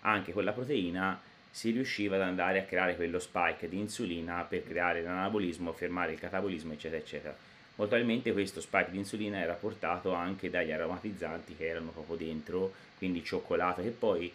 anche 0.00 0.32
quella 0.34 0.52
proteina 0.52 1.18
si 1.54 1.70
riusciva 1.70 2.16
ad 2.16 2.22
andare 2.22 2.58
a 2.58 2.64
creare 2.64 2.96
quello 2.96 3.20
spike 3.20 3.68
di 3.68 3.78
insulina 3.78 4.42
per 4.42 4.64
creare 4.64 5.02
l'anabolismo, 5.02 5.72
fermare 5.72 6.10
il 6.10 6.18
catabolismo, 6.18 6.72
eccetera, 6.72 7.00
eccetera. 7.00 7.30
Molto 7.76 7.94
probabilmente 7.94 8.32
questo 8.32 8.60
spike 8.60 8.90
di 8.90 8.98
insulina 8.98 9.38
era 9.38 9.52
portato 9.52 10.12
anche 10.14 10.50
dagli 10.50 10.72
aromatizzanti 10.72 11.54
che 11.54 11.68
erano 11.68 11.90
proprio 11.90 12.16
dentro, 12.16 12.72
quindi 12.98 13.22
cioccolato, 13.22 13.82
che 13.82 13.90
poi 13.90 14.32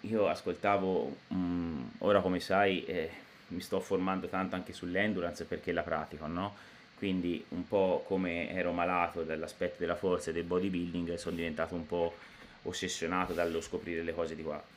io 0.00 0.28
ascoltavo, 0.28 1.16
um, 1.28 1.90
ora 1.98 2.22
come 2.22 2.40
sai, 2.40 2.86
eh, 2.86 3.10
mi 3.48 3.60
sto 3.60 3.78
formando 3.78 4.28
tanto 4.28 4.54
anche 4.54 4.72
sull'endurance 4.72 5.44
perché 5.44 5.72
la 5.72 5.82
pratico, 5.82 6.26
no? 6.26 6.56
Quindi 6.96 7.44
un 7.50 7.68
po' 7.68 8.02
come 8.06 8.48
ero 8.54 8.72
malato 8.72 9.24
dall'aspetto 9.24 9.76
della 9.76 9.94
forza 9.94 10.30
e 10.30 10.32
del 10.32 10.44
bodybuilding, 10.44 11.16
sono 11.16 11.36
diventato 11.36 11.74
un 11.74 11.86
po' 11.86 12.16
ossessionato 12.62 13.34
dallo 13.34 13.60
scoprire 13.60 14.02
le 14.02 14.14
cose 14.14 14.34
di 14.34 14.42
qua 14.42 14.76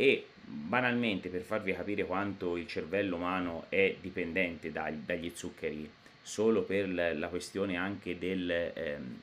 e 0.00 0.26
banalmente 0.44 1.28
per 1.28 1.40
farvi 1.40 1.74
capire 1.74 2.04
quanto 2.04 2.56
il 2.56 2.68
cervello 2.68 3.16
umano 3.16 3.66
è 3.68 3.96
dipendente 4.00 4.70
dai, 4.70 5.04
dagli 5.04 5.32
zuccheri 5.34 5.90
solo 6.22 6.62
per 6.62 6.88
la 6.88 7.26
questione 7.26 7.76
anche 7.76 8.16
del, 8.16 8.48
ehm, 8.48 9.18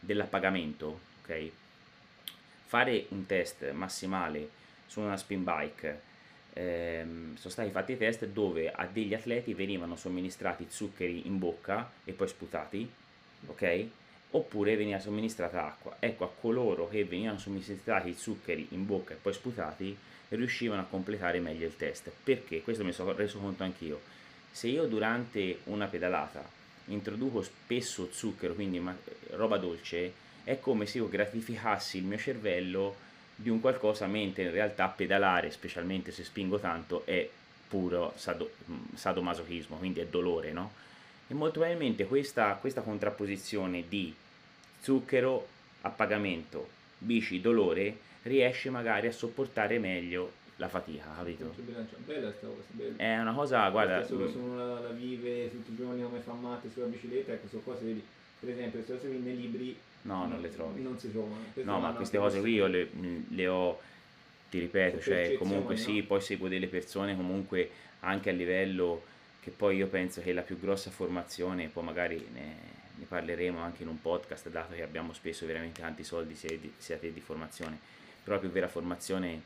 dell'appagamento, 0.00 1.00
ok? 1.20 1.50
Fare 2.64 3.04
un 3.10 3.26
test 3.26 3.70
massimale 3.72 4.48
su 4.86 5.00
una 5.00 5.18
spin 5.18 5.44
bike, 5.44 6.00
ehm, 6.54 7.36
sono 7.36 7.52
stati 7.52 7.68
fatti 7.68 7.98
test 7.98 8.24
dove 8.24 8.72
a 8.72 8.86
degli 8.86 9.12
atleti 9.12 9.52
venivano 9.52 9.96
somministrati 9.96 10.68
zuccheri 10.70 11.26
in 11.26 11.38
bocca 11.38 11.92
e 12.04 12.12
poi 12.12 12.28
sputati, 12.28 12.90
ok? 13.46 13.88
Oppure 14.32 14.76
veniva 14.76 14.98
somministrata 14.98 15.66
acqua. 15.66 15.96
Ecco, 15.98 16.24
a 16.24 16.30
coloro 16.30 16.88
che 16.88 17.04
venivano 17.04 17.38
somministrati 17.38 18.10
i 18.10 18.14
zuccheri 18.14 18.68
in 18.70 18.86
bocca 18.86 19.14
e 19.14 19.18
poi 19.20 19.32
sputati 19.32 19.96
riuscivano 20.30 20.80
a 20.80 20.86
completare 20.88 21.40
meglio 21.40 21.66
il 21.66 21.76
test. 21.76 22.10
Perché? 22.22 22.62
Questo 22.62 22.84
mi 22.84 22.92
sono 22.92 23.12
reso 23.12 23.38
conto 23.38 23.62
anch'io. 23.62 24.00
Se 24.50 24.68
io 24.68 24.86
durante 24.86 25.60
una 25.64 25.86
pedalata 25.86 26.42
introduco 26.86 27.42
spesso 27.42 28.08
zucchero, 28.10 28.54
quindi 28.54 28.82
roba 29.30 29.56
dolce, 29.56 30.12
è 30.44 30.58
come 30.58 30.86
se 30.86 30.98
io 30.98 31.08
gratificassi 31.08 31.98
il 31.98 32.04
mio 32.04 32.18
cervello 32.18 32.96
di 33.34 33.48
un 33.48 33.60
qualcosa, 33.60 34.06
mentre 34.06 34.44
in 34.44 34.50
realtà 34.50 34.88
pedalare, 34.88 35.50
specialmente 35.50 36.12
se 36.12 36.24
spingo 36.24 36.58
tanto, 36.58 37.04
è 37.04 37.28
puro 37.68 38.12
sado, 38.16 38.50
sadomasochismo, 38.94 39.76
quindi 39.76 40.00
è 40.00 40.06
dolore, 40.06 40.52
no? 40.52 40.72
E 41.28 41.34
molto 41.34 41.60
probabilmente 41.60 42.06
questa, 42.06 42.54
questa 42.60 42.82
contrapposizione 42.82 43.84
di 43.88 44.14
zucchero 44.82 45.46
a 45.82 45.90
pagamento, 45.90 46.68
bici, 46.98 47.40
dolore, 47.40 47.96
riesce 48.22 48.70
magari 48.70 49.06
a 49.06 49.12
sopportare 49.12 49.78
meglio 49.78 50.40
la 50.56 50.68
fatica, 50.68 51.06
capito? 51.16 51.54
Bella 52.04 52.30
sta 52.32 52.46
cosa, 52.46 52.68
bella. 52.70 52.96
È 52.96 53.18
una 53.18 53.32
cosa, 53.32 53.68
guarda... 53.70 54.04
Solo 54.04 54.28
se 54.28 54.36
uno 54.36 54.56
la, 54.56 54.80
la, 54.80 54.88
vive 54.90 55.50
tutti 55.50 55.72
i 55.72 55.76
giorni 55.76 56.02
come 56.02 56.20
fa 56.20 56.32
mate 56.32 56.70
sulla 56.70 56.86
bicicletta, 56.86 57.32
ecco, 57.32 57.48
sono 57.48 57.62
cose, 57.62 57.84
vedi, 57.84 58.04
per 58.38 58.50
esempio, 58.50 58.84
se 58.84 58.98
segui 59.00 59.18
nei 59.18 59.36
libri... 59.36 59.76
No, 60.02 60.26
non 60.26 60.40
le 60.40 60.52
trovi. 60.52 60.82
Non 60.82 60.98
si 60.98 61.10
trovano. 61.10 61.36
No, 61.54 61.78
ma 61.78 61.92
queste 61.92 62.18
cose 62.18 62.40
qui 62.40 62.54
io 62.54 62.66
le, 62.66 62.88
le 63.28 63.46
ho, 63.46 63.80
ti 64.50 64.58
ripeto, 64.58 65.00
cioè 65.00 65.34
comunque 65.34 65.76
sì, 65.76 66.00
no? 66.00 66.06
poi 66.06 66.20
seguo 66.20 66.48
delle 66.48 66.66
persone 66.66 67.14
comunque 67.14 67.70
anche 68.00 68.30
a 68.30 68.32
livello 68.32 69.02
che 69.40 69.50
poi 69.50 69.76
io 69.76 69.86
penso 69.86 70.20
che 70.20 70.32
la 70.32 70.42
più 70.42 70.58
grossa 70.58 70.90
formazione, 70.90 71.68
poi 71.68 71.84
magari 71.84 72.26
ne 72.32 72.81
parleremo 73.12 73.58
anche 73.58 73.82
in 73.82 73.88
un 73.88 74.00
podcast, 74.00 74.48
dato 74.48 74.72
che 74.72 74.82
abbiamo 74.82 75.12
speso 75.12 75.44
veramente 75.44 75.82
tanti 75.82 76.02
soldi 76.02 76.34
sia 76.34 76.56
di, 76.56 77.12
di 77.12 77.20
formazione, 77.20 77.78
però 78.22 78.36
la 78.36 78.40
più 78.40 78.50
vera 78.50 78.68
formazione 78.68 79.42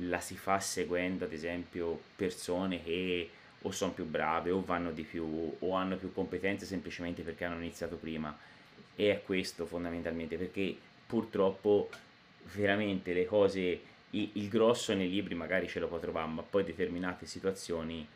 la 0.00 0.20
si 0.20 0.36
fa 0.36 0.60
seguendo 0.60 1.24
ad 1.24 1.32
esempio 1.32 1.98
persone 2.14 2.84
che 2.84 3.30
o 3.62 3.70
sono 3.70 3.92
più 3.92 4.04
brave 4.04 4.50
o 4.50 4.62
vanno 4.62 4.90
di 4.92 5.02
più 5.02 5.56
o 5.58 5.72
hanno 5.72 5.96
più 5.96 6.12
competenze 6.12 6.66
semplicemente 6.66 7.22
perché 7.22 7.46
hanno 7.46 7.56
iniziato 7.56 7.96
prima. 7.96 8.36
E 8.94 9.10
è 9.10 9.22
questo 9.22 9.64
fondamentalmente 9.64 10.36
perché 10.36 10.76
purtroppo 11.06 11.88
veramente 12.54 13.14
le 13.14 13.24
cose 13.24 13.80
il 14.10 14.48
grosso 14.48 14.92
nei 14.92 15.08
libri 15.08 15.34
magari 15.34 15.68
ce 15.68 15.80
lo 15.80 15.88
può 15.88 15.98
trovare 15.98 16.28
ma 16.28 16.42
poi 16.42 16.64
determinate 16.64 17.24
situazioni 17.24 18.06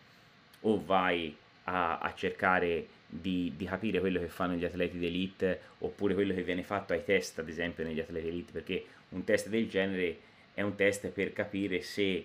o 0.60 0.84
vai 0.84 1.34
a, 1.64 1.98
a 1.98 2.14
cercare 2.14 2.86
di, 3.12 3.52
di, 3.56 3.64
capire 3.64 3.98
quello 3.98 4.20
che 4.20 4.28
fanno 4.28 4.54
gli 4.54 4.64
atleti 4.64 4.96
d'elite 4.96 5.60
oppure 5.78 6.14
quello 6.14 6.32
che 6.32 6.44
viene 6.44 6.62
fatto 6.62 6.92
ai 6.92 7.02
test 7.02 7.40
ad 7.40 7.48
esempio 7.48 7.82
negli 7.82 7.98
atleti 7.98 8.26
d'elite 8.26 8.52
perché 8.52 8.84
un 9.10 9.24
test 9.24 9.48
del 9.48 9.68
genere 9.68 10.16
è 10.54 10.62
un 10.62 10.76
test 10.76 11.08
per 11.08 11.32
capire 11.32 11.82
se 11.82 12.24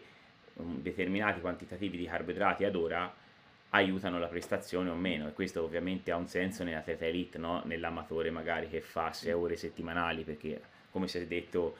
um, 0.54 0.80
determinati 0.82 1.40
quantitativi 1.40 1.98
di 1.98 2.06
carboidrati 2.06 2.66
ad 2.66 2.76
ora 2.76 3.12
aiutano 3.70 4.20
la 4.20 4.28
prestazione 4.28 4.90
o 4.90 4.96
meno 4.96 5.28
e 5.28 5.34
questo 5.34 5.64
ovviamente 5.64 6.12
ha 6.12 6.16
un 6.16 6.28
senso 6.28 6.64
nell'atleta 6.64 7.06
elite, 7.06 7.40
no? 7.40 7.62
nell'amatore 7.66 8.30
magari 8.30 8.70
che 8.70 8.80
fa 8.80 9.12
6 9.12 9.32
ore 9.34 9.58
settimanali 9.58 10.24
perché 10.24 10.62
come 10.92 11.08
si 11.08 11.18
è 11.18 11.26
detto 11.26 11.76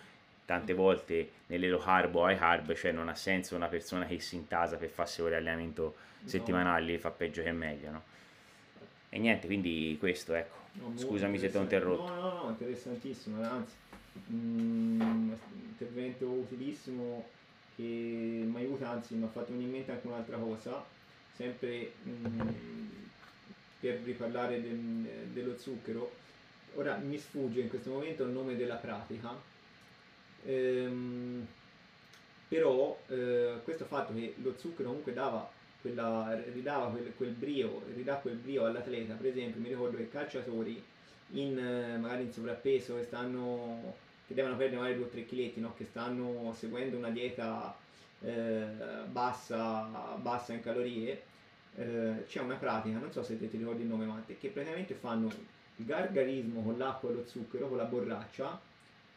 tante 0.46 0.74
volte 0.74 1.30
nelle 1.48 1.70
low 1.70 1.80
carb 1.80 2.16
o 2.16 2.30
high 2.30 2.38
carb 2.38 2.74
cioè 2.74 2.92
non 2.92 3.08
ha 3.08 3.16
senso 3.16 3.56
una 3.56 3.68
persona 3.68 4.06
che 4.06 4.20
si 4.20 4.36
intasa 4.36 4.78
per 4.78 4.90
fare 4.90 5.10
6 5.10 5.26
ore 5.26 5.36
di 5.36 5.42
allenamento 5.42 5.96
settimanali 6.24 6.94
no. 6.94 7.00
fa 7.00 7.12
peggio 7.12 7.44
che 7.44 7.52
meglio 7.52 7.92
no? 7.92 8.04
E 9.16 9.20
niente 9.20 9.48
quindi 9.48 9.96
questo 9.98 10.34
ecco. 10.34 10.58
No, 10.74 10.92
scusami 10.98 11.40
se 11.40 11.50
ti 11.50 11.56
ho 11.56 11.62
interrotto. 11.62 12.14
No 12.14 12.20
no 12.20 12.44
no 12.44 12.50
interessantissimo 12.50 13.42
anzi 13.42 13.74
un 14.30 15.34
intervento 15.70 16.26
utilissimo 16.26 17.24
che 17.78 17.84
mi 17.84 18.56
aiuta, 18.58 18.90
anzi 18.90 19.16
mi 19.16 19.24
ha 19.24 19.28
fatto 19.28 19.52
venire 19.52 19.68
in 19.68 19.72
mente 19.72 19.92
anche 19.92 20.08
un'altra 20.08 20.38
cosa, 20.38 20.84
sempre 21.36 21.92
mh, 22.04 22.50
per 23.80 24.02
riparlare 24.04 24.62
del, 24.62 25.08
dello 25.32 25.58
zucchero. 25.58 26.12
Ora 26.76 26.98
mi 26.98 27.18
sfugge 27.18 27.62
in 27.62 27.70
questo 27.70 27.92
momento 27.92 28.24
il 28.24 28.32
nome 28.32 28.58
della 28.58 28.76
pratica, 28.76 29.34
ehm, 30.46 31.46
però 32.50 32.98
eh, 33.08 33.60
questo 33.64 33.86
fatto 33.86 34.14
che 34.14 34.34
lo 34.42 34.54
zucchero 34.58 34.90
comunque 34.90 35.14
dava 35.14 35.50
quella, 35.86 36.36
ridava 36.52 36.90
quel, 36.90 37.14
quel 37.16 37.30
brio, 37.30 37.84
ridà 37.94 38.16
quel 38.16 38.36
brio 38.38 38.66
all'atleta, 38.66 39.14
per 39.14 39.28
esempio 39.28 39.62
mi 39.62 39.68
ricordo 39.68 39.98
che 39.98 40.10
calciatori 40.10 40.84
in, 41.34 41.98
magari 42.00 42.24
in 42.24 42.32
sovrappeso 42.32 42.96
che 42.96 43.04
stanno 43.04 43.94
che 44.28 44.34
devono 44.34 44.56
perdere 44.56 44.82
magari 44.82 45.00
2-3 45.00 45.26
kg, 45.28 45.58
no? 45.58 45.74
che 45.76 45.86
stanno 45.86 46.52
seguendo 46.58 46.98
una 46.98 47.12
dieta 47.12 47.78
eh, 48.22 48.66
bassa, 49.06 50.18
bassa, 50.20 50.54
in 50.54 50.62
calorie, 50.62 51.22
eh, 51.76 52.24
c'è 52.28 52.42
una 52.42 52.56
pratica, 52.56 52.98
non 52.98 53.12
so 53.12 53.22
se 53.22 53.38
ti 53.38 53.56
ricordi 53.56 53.84
il 53.84 53.88
nome 53.88 54.06
Matte, 54.06 54.40
che 54.40 54.48
praticamente 54.50 54.96
fanno 54.96 55.28
il 55.76 55.86
gargarismo 55.86 56.64
con 56.64 56.80
l'acqua 56.80 57.12
e 57.12 57.14
lo 57.14 57.26
zucchero, 57.28 57.68
con 57.68 57.78
la 57.78 57.84
borraccia 57.84 58.60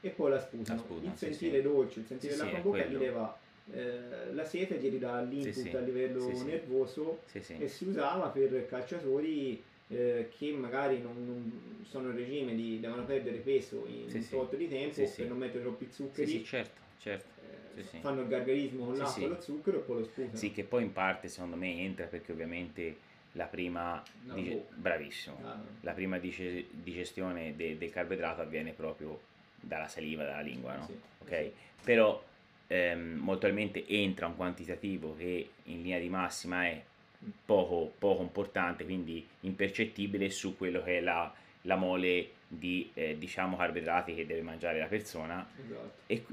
e 0.02 0.10
poi 0.10 0.30
la 0.30 0.40
sputano. 0.40 0.84
La 1.02 1.10
il 1.10 1.16
sentire 1.16 1.56
sì, 1.56 1.62
dolce, 1.62 2.00
il 2.00 2.06
sentire 2.06 2.34
sì, 2.34 2.38
l'acqua 2.40 2.58
in 2.58 2.62
bocca 2.62 2.84
gli 2.84 2.96
leva 2.98 3.38
eh, 3.72 4.32
la 4.32 4.44
sete, 4.44 4.76
gli 4.76 4.88
ridà 4.88 5.20
l'input 5.20 5.74
a 5.74 5.80
livello 5.80 6.42
nervoso 6.44 7.22
e 7.32 7.68
si 7.68 7.84
usava 7.84 8.28
per 8.28 8.66
calciatori 8.66 9.62
eh, 9.88 10.30
che 10.36 10.52
magari 10.52 11.00
non, 11.00 11.24
non, 11.24 11.84
sono 11.84 12.10
in 12.10 12.16
regime 12.16 12.54
di 12.54 12.78
devono 12.80 13.04
perdere 13.04 13.38
peso 13.38 13.84
in 13.86 14.08
sì, 14.08 14.16
un 14.16 14.28
tot 14.28 14.56
di 14.56 14.68
tempo 14.68 15.06
sì, 15.06 15.16
per 15.16 15.28
non 15.28 15.38
mettere 15.38 15.62
troppi 15.62 15.88
zuccheri. 15.90 16.28
Sì, 16.28 16.44
certo, 16.44 16.80
certo. 16.98 17.36
Eh, 17.74 18.00
fanno 18.00 18.22
il 18.22 18.28
gargarismo 18.28 18.86
con 18.86 18.96
l'acqua 18.96 19.22
e 19.22 19.28
lo 19.28 19.40
zucchero 19.40 19.78
e 19.78 19.80
poi 19.80 19.98
lo 19.98 20.04
sputano. 20.04 20.36
Sì, 20.36 20.52
che 20.52 20.64
poi 20.64 20.82
in 20.82 20.92
parte 20.92 21.28
secondo 21.28 21.56
me 21.56 21.80
entra 21.80 22.06
perché 22.06 22.32
ovviamente 22.32 22.96
la 23.32 23.46
prima, 23.46 24.02
no, 24.24 24.34
oh. 24.34 24.66
bravissimo, 24.74 25.38
ah, 25.42 25.54
no. 25.54 25.64
la 25.82 25.92
prima 25.92 26.18
dice- 26.18 26.66
digestione 26.70 27.54
de- 27.54 27.78
del 27.78 27.90
carboidrato 27.90 28.40
avviene 28.40 28.72
proprio 28.72 29.20
dalla 29.60 29.88
saliva, 29.88 30.24
dalla 30.24 30.40
lingua, 30.40 30.76
no? 30.76 30.88
ok? 31.18 31.50
Però 31.84 32.22
ehm, 32.68 33.16
molto 33.16 33.46
probabilmente 33.46 33.86
entra 33.88 34.26
un 34.26 34.36
quantitativo 34.36 35.16
che 35.16 35.50
in 35.64 35.82
linea 35.82 35.98
di 35.98 36.08
massima 36.08 36.64
è 36.66 36.80
poco, 37.44 37.92
poco 37.98 38.22
importante, 38.22 38.84
quindi 38.84 39.26
impercettibile 39.40 40.30
su 40.30 40.56
quello 40.56 40.82
che 40.82 40.98
è 40.98 41.00
la, 41.00 41.32
la 41.62 41.76
mole 41.76 42.30
di 42.46 42.90
eh, 42.94 43.18
diciamo 43.18 43.56
carboidrati 43.56 44.14
che 44.14 44.24
deve 44.24 44.42
mangiare 44.42 44.78
la 44.78 44.86
persona 44.86 45.46
esatto. 45.62 45.92
e, 46.06 46.24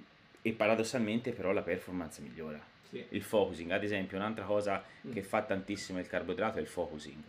e, 0.41 0.51
paradossalmente 0.53 1.31
però 1.31 1.51
la 1.51 1.61
performance 1.61 2.21
migliora. 2.21 2.61
Sì. 2.89 3.03
Il 3.09 3.23
focusing, 3.23 3.71
ad 3.71 3.83
esempio, 3.83 4.17
un'altra 4.17 4.45
cosa 4.45 4.83
mm. 5.07 5.11
che 5.11 5.23
fa 5.23 5.41
tantissimo 5.41 5.99
il 5.99 6.07
carboidrato 6.07 6.59
è 6.59 6.61
il 6.61 6.67
focusing, 6.67 7.21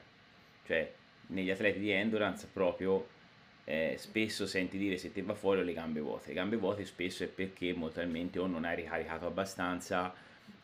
cioè 0.66 0.92
negli 1.28 1.50
atleti 1.50 1.78
di 1.78 1.90
endurance 1.90 2.46
proprio 2.52 3.14
eh, 3.68 3.96
spesso 3.98 4.46
senti 4.46 4.78
dire 4.78 4.96
se 4.96 5.12
ti 5.12 5.20
va 5.22 5.34
fuori 5.34 5.60
ho 5.60 5.64
le 5.64 5.72
gambe 5.72 5.98
vuote, 5.98 6.28
le 6.28 6.34
gambe 6.34 6.56
vuote 6.56 6.84
spesso 6.84 7.24
è 7.24 7.26
perché 7.26 7.72
molto 7.72 8.00
o 8.00 8.46
non 8.46 8.64
hai 8.64 8.76
ricaricato 8.76 9.26
abbastanza 9.26 10.14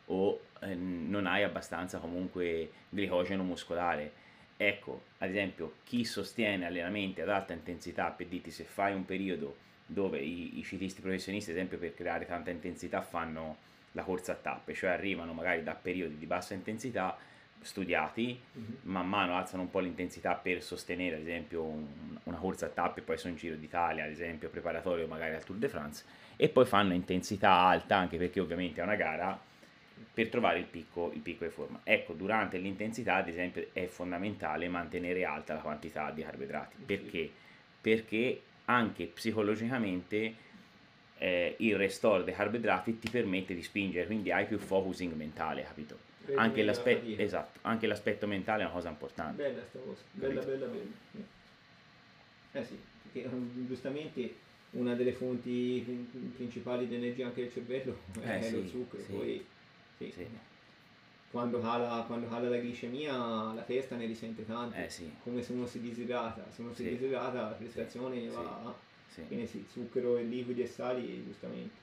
o 0.07 0.41
eh, 0.61 0.75
non 0.75 1.27
hai 1.27 1.43
abbastanza 1.43 1.99
comunque 1.99 2.71
glicogeno 2.89 3.43
muscolare. 3.43 4.21
Ecco, 4.57 5.03
ad 5.19 5.31
esempio, 5.31 5.79
chi 5.83 6.05
sostiene 6.05 6.67
allenamenti 6.67 7.21
ad 7.21 7.29
alta 7.29 7.53
intensità, 7.53 8.11
per 8.11 8.29
dirti 8.29 8.53
se 8.53 8.63
fai 8.63 8.95
un 8.95 9.05
periodo 9.05 9.57
dove 9.85 10.21
i, 10.21 10.61
i 10.61 10.63
ciclisti 10.63 11.01
professionisti, 11.01 11.51
ad 11.51 11.57
esempio 11.57 11.79
per 11.79 11.95
creare 11.95 12.25
tanta 12.25 12.51
intensità, 12.51 13.03
fanno 13.03 13.57
la 13.93 14.05
corsa 14.05 14.33
a 14.33 14.37
tappe, 14.37 14.75
cioè 14.75 14.91
arrivano 14.91 15.33
magari 15.33 15.65
da 15.65 15.75
periodi 15.75 16.17
di 16.19 16.27
bassa 16.27 16.55
intensità 16.55 17.19
studiati, 17.63 18.39
mm-hmm. 18.59 18.71
man 18.83 19.09
mano 19.09 19.37
alzano 19.37 19.63
un 19.63 19.71
po' 19.71 19.81
l'intensità 19.81 20.35
per 20.35 20.63
sostenere 20.63 21.17
ad 21.17 21.23
esempio 21.23 21.63
un, 21.63 21.87
una 22.25 22.37
corsa 22.37 22.67
a 22.67 22.69
tappe, 22.69 23.01
poi 23.01 23.17
sono 23.17 23.33
in 23.33 23.39
Giro 23.39 23.57
d'Italia, 23.57 24.05
ad 24.05 24.11
esempio 24.11 24.49
preparatorio 24.49 25.07
magari 25.07 25.35
al 25.35 25.45
Tour 25.45 25.59
de 25.59 25.69
France, 25.69 26.05
e 26.37 26.49
poi 26.49 26.65
fanno 26.67 26.93
intensità 26.93 27.53
alta 27.53 27.97
anche 27.97 28.17
perché 28.17 28.41
ovviamente 28.41 28.81
è 28.81 28.85
una 28.85 28.97
gara 28.97 29.41
per 30.15 30.29
trovare 30.29 30.59
il 30.59 30.67
picco, 30.67 31.11
il 31.15 31.21
picco 31.21 31.45
di 31.45 31.51
forma. 31.51 31.81
Ecco, 31.85 32.13
durante 32.13 32.59
l'intensità, 32.59 33.17
ad 33.17 33.29
esempio, 33.29 33.69
è 33.73 33.87
fondamentale 33.87 34.69
mantenere 34.69 35.25
alta 35.25 35.55
la 35.55 35.61
quantità 35.61 36.11
di 36.11 36.23
carboidrati. 36.23 36.77
Perché? 36.85 37.31
Perché 37.81 38.43
anche 38.67 39.07
psicologicamente 39.07 40.35
eh, 41.19 41.55
il 41.59 41.77
restore 41.77 42.25
dei 42.25 42.35
carboidrati 42.35 42.99
ti 42.99 43.09
permette 43.09 43.55
di 43.55 43.63
spingere, 43.63 44.07
quindi 44.07 44.31
hai 44.33 44.45
più 44.45 44.59
focusing 44.59 45.15
mentale, 45.15 45.63
capito? 45.63 46.11
Anche, 46.35 46.63
l'aspe- 46.63 47.17
esatto, 47.17 47.59
anche 47.63 47.87
l'aspetto 47.87 48.27
mentale 48.27 48.63
è 48.63 48.65
una 48.65 48.75
cosa 48.75 48.89
importante. 48.89 49.43
Bella 49.43 49.65
sta 49.65 49.79
cosa, 49.81 50.03
bella, 50.13 50.41
bella, 50.41 50.67
bella. 50.67 51.25
Eh 52.53 52.65
sì, 52.65 52.79
perché 53.11 53.29
giustamente 53.67 54.35
una 54.71 54.95
delle 54.95 55.13
fonti 55.13 56.07
principali 56.35 56.87
di 56.87 56.95
energia 56.95 57.27
anche 57.27 57.43
del 57.43 57.53
cervello 57.53 57.99
è 58.21 58.41
eh, 58.43 58.51
lo 58.51 58.67
zucchero, 58.67 59.03
sì. 59.03 59.13
poi 59.13 59.47
sì. 59.97 60.13
sì. 60.15 60.27
Quando, 61.31 61.61
cala, 61.61 62.05
quando 62.07 62.29
cala 62.29 62.51
la 62.51 62.57
glicemia 62.57 63.13
la 63.55 63.63
testa 63.63 63.97
ne 63.97 64.05
risente 64.05 64.45
tanto, 64.45 64.77
eh, 64.77 64.91
sì. 64.91 65.11
come 65.23 65.43
se 65.43 65.53
uno 65.53 65.67
si 65.67 65.81
disidrata, 65.81 66.47
se 66.51 66.61
uno 66.61 66.75
si 66.75 66.87
disidrata 66.87 67.41
la 67.41 67.57
prestazione 67.57 68.29
va, 68.29 68.75
quindi 69.27 69.47
sì, 69.47 69.65
zucchero 69.71 70.19
e 70.19 70.25
liquidi 70.25 70.63
e 70.63 70.67
sali 70.67 71.25
giustamente. 71.25 71.82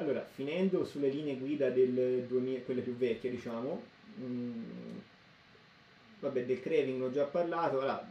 Allora, 0.00 0.24
finendo 0.24 0.84
sulle 0.84 1.08
linee 1.08 1.36
guida 1.36 1.70
del 1.70 2.24
2000, 2.28 2.60
quelle 2.60 2.82
più 2.82 2.96
vecchie 2.96 3.30
diciamo, 3.30 3.82
mh, 4.14 4.24
mm, 4.24 4.98
vabbè 6.20 6.44
del 6.44 6.60
craving 6.60 7.02
ho 7.02 7.10
già 7.10 7.24
parlato, 7.24 7.80
allora, 7.80 8.08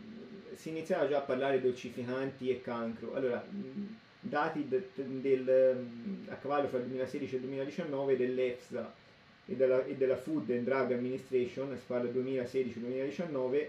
si 0.53 0.69
iniziava 0.69 1.07
già 1.07 1.19
a 1.19 1.21
parlare 1.21 1.61
dolcificanti 1.61 2.49
e 2.49 2.61
cancro, 2.61 3.13
allora 3.13 3.37
mh, 3.37 3.95
dati 4.19 4.67
de, 4.67 4.89
del, 4.95 5.87
a 6.27 6.35
cavallo 6.35 6.67
fra 6.67 6.79
il 6.79 6.85
2016 6.85 7.33
e 7.33 7.37
il 7.37 7.43
2019 7.43 8.17
dell'EFSA 8.17 8.93
e 9.45 9.55
della, 9.55 9.85
e 9.85 9.95
della 9.95 10.17
Food 10.17 10.49
and 10.49 10.65
Drug 10.65 10.91
Administration, 10.91 11.77
si 11.77 11.83
parla 11.87 12.09
del 12.09 12.21
2016-2019, 12.21 13.67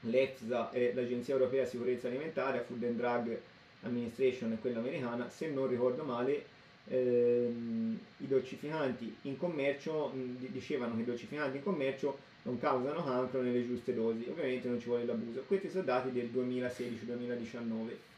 l'EFSA 0.00 0.70
è 0.70 0.92
l'Agenzia 0.92 1.34
Europea 1.34 1.62
di 1.62 1.70
Sicurezza 1.70 2.08
Alimentare, 2.08 2.64
Food 2.66 2.82
and 2.82 2.96
Drug 2.96 3.38
Administration 3.82 4.52
è 4.52 4.58
quella 4.60 4.80
americana, 4.80 5.28
se 5.28 5.48
non 5.50 5.68
ricordo 5.68 6.02
male 6.02 6.53
ehm, 6.88 7.98
i 8.18 8.26
dolcificanti 8.26 9.16
in 9.22 9.36
commercio, 9.36 10.12
dicevano 10.14 10.96
che 10.96 11.02
i 11.02 11.06
dolcificanti 11.06 11.58
in 11.58 11.62
commercio 11.62 12.18
non 12.42 12.58
causano 12.58 13.04
cancro 13.04 13.40
nelle 13.40 13.66
giuste 13.66 13.94
dosi, 13.94 14.26
ovviamente 14.28 14.68
non 14.68 14.80
ci 14.80 14.86
vuole 14.86 15.04
l'abuso. 15.04 15.44
Questi 15.46 15.70
sono 15.70 15.84
dati 15.84 16.12
del 16.12 16.30
2016-2019 16.32 18.12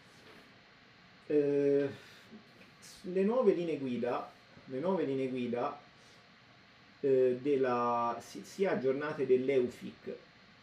eh, 1.27 1.89
le 3.03 3.23
nuove 3.23 3.53
linee 3.53 3.79
guida, 3.79 4.31
le 4.67 4.79
nuove 4.79 5.05
linee 5.05 5.29
guida 5.29 5.79
eh, 7.01 7.39
della, 7.41 8.21
sia 8.21 8.73
aggiornate 8.73 9.27
dell'EUFIC 9.27 10.17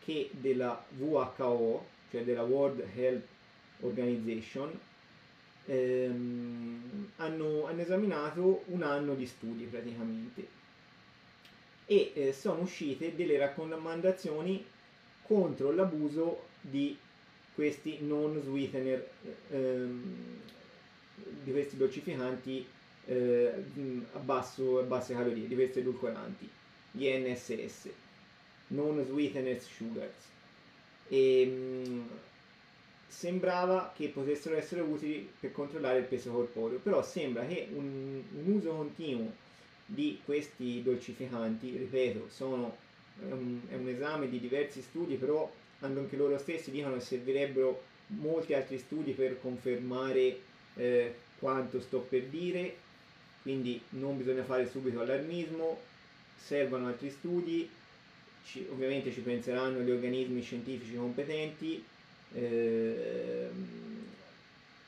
che 0.03 0.29
della 0.31 0.83
WHO, 0.97 1.85
cioè 2.11 2.23
della 2.23 2.43
World 2.43 2.85
Health 2.95 3.25
Organization, 3.81 4.77
ehm, 5.65 7.09
hanno, 7.17 7.65
hanno, 7.65 7.81
esaminato 7.81 8.63
un 8.67 8.83
anno 8.83 9.15
di 9.15 9.25
studi 9.25 9.65
praticamente 9.65 10.61
e 11.85 12.11
eh, 12.15 12.33
sono 12.33 12.61
uscite 12.61 13.15
delle 13.15 13.37
raccomandazioni 13.37 14.65
contro 15.23 15.71
l'abuso 15.71 16.47
di 16.61 16.97
questi 17.53 17.99
non 18.01 18.41
sweetener, 18.41 19.09
ehm, 19.49 20.39
di 21.43 21.51
questi 21.51 21.77
dolcificanti 21.77 22.65
eh, 23.05 23.53
a, 24.13 24.17
basso, 24.19 24.79
a 24.79 24.83
basse 24.83 25.13
calorie, 25.13 25.47
di 25.47 25.55
questi 25.55 25.79
edulcoranti, 25.79 26.49
gli 26.91 27.07
NSS, 27.07 27.89
non 28.67 29.03
sweetener 29.05 29.61
sugars. 29.61 30.31
E, 31.09 31.45
mh, 31.45 31.89
mm, 31.89 32.01
sembrava 33.13 33.93
che 33.95 34.07
potessero 34.07 34.57
essere 34.57 34.81
utili 34.81 35.29
per 35.39 35.51
controllare 35.51 35.99
il 35.99 36.05
peso 36.05 36.31
corporeo, 36.31 36.79
però 36.79 37.03
sembra 37.03 37.45
che 37.45 37.67
un, 37.71 38.21
un 38.43 38.51
uso 38.51 38.71
continuo 38.71 39.31
di 39.85 40.19
questi 40.25 40.81
dolcificanti, 40.81 41.77
ripeto, 41.77 42.27
sono, 42.29 42.75
è, 43.19 43.31
un, 43.31 43.59
è 43.69 43.75
un 43.75 43.87
esame 43.87 44.27
di 44.29 44.39
diversi 44.39 44.81
studi, 44.81 45.15
però 45.15 45.49
anche 45.81 46.15
loro 46.15 46.37
stessi 46.39 46.71
dicono 46.71 46.95
che 46.95 47.01
servirebbero 47.01 47.83
molti 48.07 48.53
altri 48.53 48.79
studi 48.79 49.11
per 49.11 49.39
confermare 49.39 50.39
eh, 50.75 51.13
quanto 51.37 51.79
sto 51.81 51.99
per 51.99 52.23
dire, 52.23 52.75
quindi 53.43 53.79
non 53.89 54.17
bisogna 54.17 54.43
fare 54.43 54.67
subito 54.69 55.01
allarmismo, 55.01 55.79
servono 56.35 56.87
altri 56.87 57.11
studi, 57.11 57.69
ci, 58.45 58.65
ovviamente 58.71 59.11
ci 59.11 59.21
penseranno 59.21 59.81
gli 59.81 59.91
organismi 59.91 60.41
scientifici 60.41 60.95
competenti, 60.95 61.83
eh, 62.33 63.49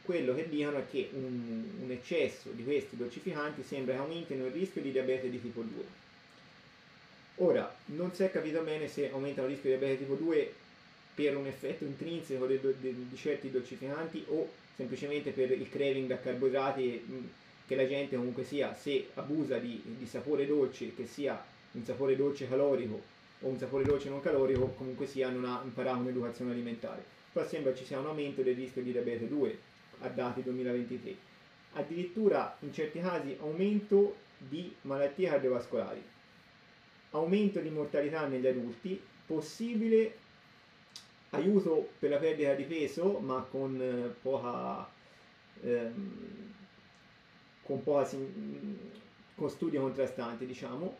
quello 0.01 0.35
che 0.35 0.47
dicono 0.49 0.77
è 0.77 0.83
che 0.89 1.09
un, 1.13 1.63
un, 1.81 1.91
eccesso 1.91 2.49
di 2.51 2.63
questi 2.63 2.95
dolcificanti 2.95 3.63
sembra 3.63 3.95
che 3.95 3.99
aumentino 3.99 4.45
il 4.45 4.51
rischio 4.51 4.81
di 4.81 4.91
diabete 4.91 5.29
di 5.29 5.41
tipo 5.41 5.61
2. 5.61 5.83
Ora, 7.37 7.75
non 7.87 8.13
si 8.13 8.23
è 8.23 8.31
capito 8.31 8.61
bene 8.61 8.87
se 8.87 9.09
aumentano 9.09 9.47
il 9.47 9.53
rischio 9.53 9.71
di 9.71 9.77
diabete 9.77 10.03
tipo 10.03 10.15
2 10.15 10.53
per 11.15 11.35
un 11.35 11.47
effetto 11.47 11.85
intrinseco 11.85 12.45
di, 12.45 12.59
di, 12.79 13.07
di 13.09 13.17
certi 13.17 13.49
dolcificanti 13.49 14.25
o 14.27 14.49
semplicemente 14.75 15.31
per 15.31 15.51
il 15.51 15.69
craving 15.69 16.11
a 16.11 16.17
carboidrati 16.17 17.03
che 17.65 17.75
la 17.75 17.87
gente 17.87 18.15
comunque 18.15 18.43
sia, 18.43 18.75
se 18.75 19.09
abusa 19.15 19.57
di, 19.57 19.81
di 19.83 20.05
sapore 20.05 20.45
dolce, 20.45 20.93
che 20.93 21.07
sia 21.07 21.43
un 21.71 21.83
sapore 21.83 22.15
dolce 22.15 22.47
calorico 22.47 23.01
o 23.41 23.47
un 23.47 23.57
sapore 23.57 23.83
dolce 23.83 24.09
non 24.09 24.21
calorico, 24.21 24.67
comunque 24.77 25.07
sia 25.07 25.29
non 25.29 25.45
ha 25.45 25.61
imparato 25.63 25.99
un'educazione 25.99 26.51
alimentare. 26.51 27.14
Però 27.35 27.45
sembra 27.45 27.75
ci 27.75 27.83
sia 27.83 27.99
un 27.99 28.05
aumento 28.05 28.41
del 28.43 28.55
rischio 28.55 28.81
di 28.81 28.93
diabete 28.93 29.27
2 29.27 29.59
a 29.99 30.07
dati 30.07 30.41
2023. 30.41 31.15
Addirittura 31.73 32.55
in 32.61 32.71
certi 32.71 33.01
casi 33.01 33.35
aumento 33.41 34.15
di 34.37 34.73
malattie 34.83 35.27
cardiovascolari, 35.27 36.01
aumento 37.09 37.59
di 37.59 37.69
mortalità 37.71 38.25
negli 38.25 38.47
adulti, 38.47 39.01
possibile 39.25 40.15
aiuto 41.31 41.89
per 41.99 42.11
la 42.11 42.19
perdita 42.19 42.53
di 42.53 42.63
peso, 42.63 43.19
ma 43.19 43.45
con 43.51 43.81
eh, 43.81 44.15
poca, 44.21 44.89
ehm, 45.61 46.53
con, 47.63 47.83
poca 47.83 48.09
con 49.35 49.49
studi 49.49 49.75
contrastanti, 49.75 50.45
diciamo, 50.45 50.97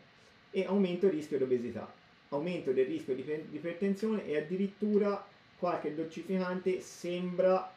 e 0.51 0.65
aumento 0.65 1.05
del 1.05 1.15
rischio 1.15 1.37
di 1.37 1.43
obesità, 1.43 1.93
aumento 2.27 2.73
del 2.73 2.87
rischio 2.87 3.15
di 3.15 3.21
ipertensione 3.51 4.25
e 4.25 4.35
addirittura 4.35 5.25
qualche 5.65 5.95
dolcificante 5.95 6.79
sembra, 6.79 7.73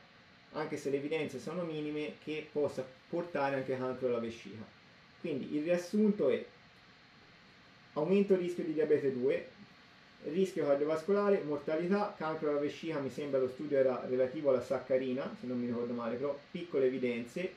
anche 0.52 0.76
se 0.76 0.90
le 0.90 0.98
evidenze 0.98 1.40
sono 1.40 1.62
minime, 1.62 2.16
che 2.22 2.46
possa 2.52 2.84
portare 3.08 3.56
anche 3.56 3.78
cancro 3.78 4.08
alla 4.08 4.18
vescica. 4.18 4.62
Quindi 5.22 5.56
il 5.56 5.62
riassunto 5.62 6.28
è 6.28 6.44
aumento 7.94 8.34
del 8.34 8.42
rischio 8.42 8.64
di 8.64 8.74
diabete 8.74 9.10
2, 9.10 9.48
rischio 10.24 10.66
cardiovascolare, 10.66 11.40
mortalità, 11.46 12.14
cancro 12.14 12.50
alla 12.50 12.60
vescica, 12.60 12.98
mi 12.98 13.08
sembra 13.08 13.40
lo 13.40 13.48
studio 13.48 13.78
era 13.78 14.04
relativo 14.06 14.50
alla 14.50 14.62
saccarina, 14.62 15.34
se 15.40 15.46
non 15.46 15.58
mi 15.58 15.64
ricordo 15.64 15.94
male, 15.94 16.16
però 16.16 16.38
piccole 16.50 16.88
evidenze, 16.88 17.54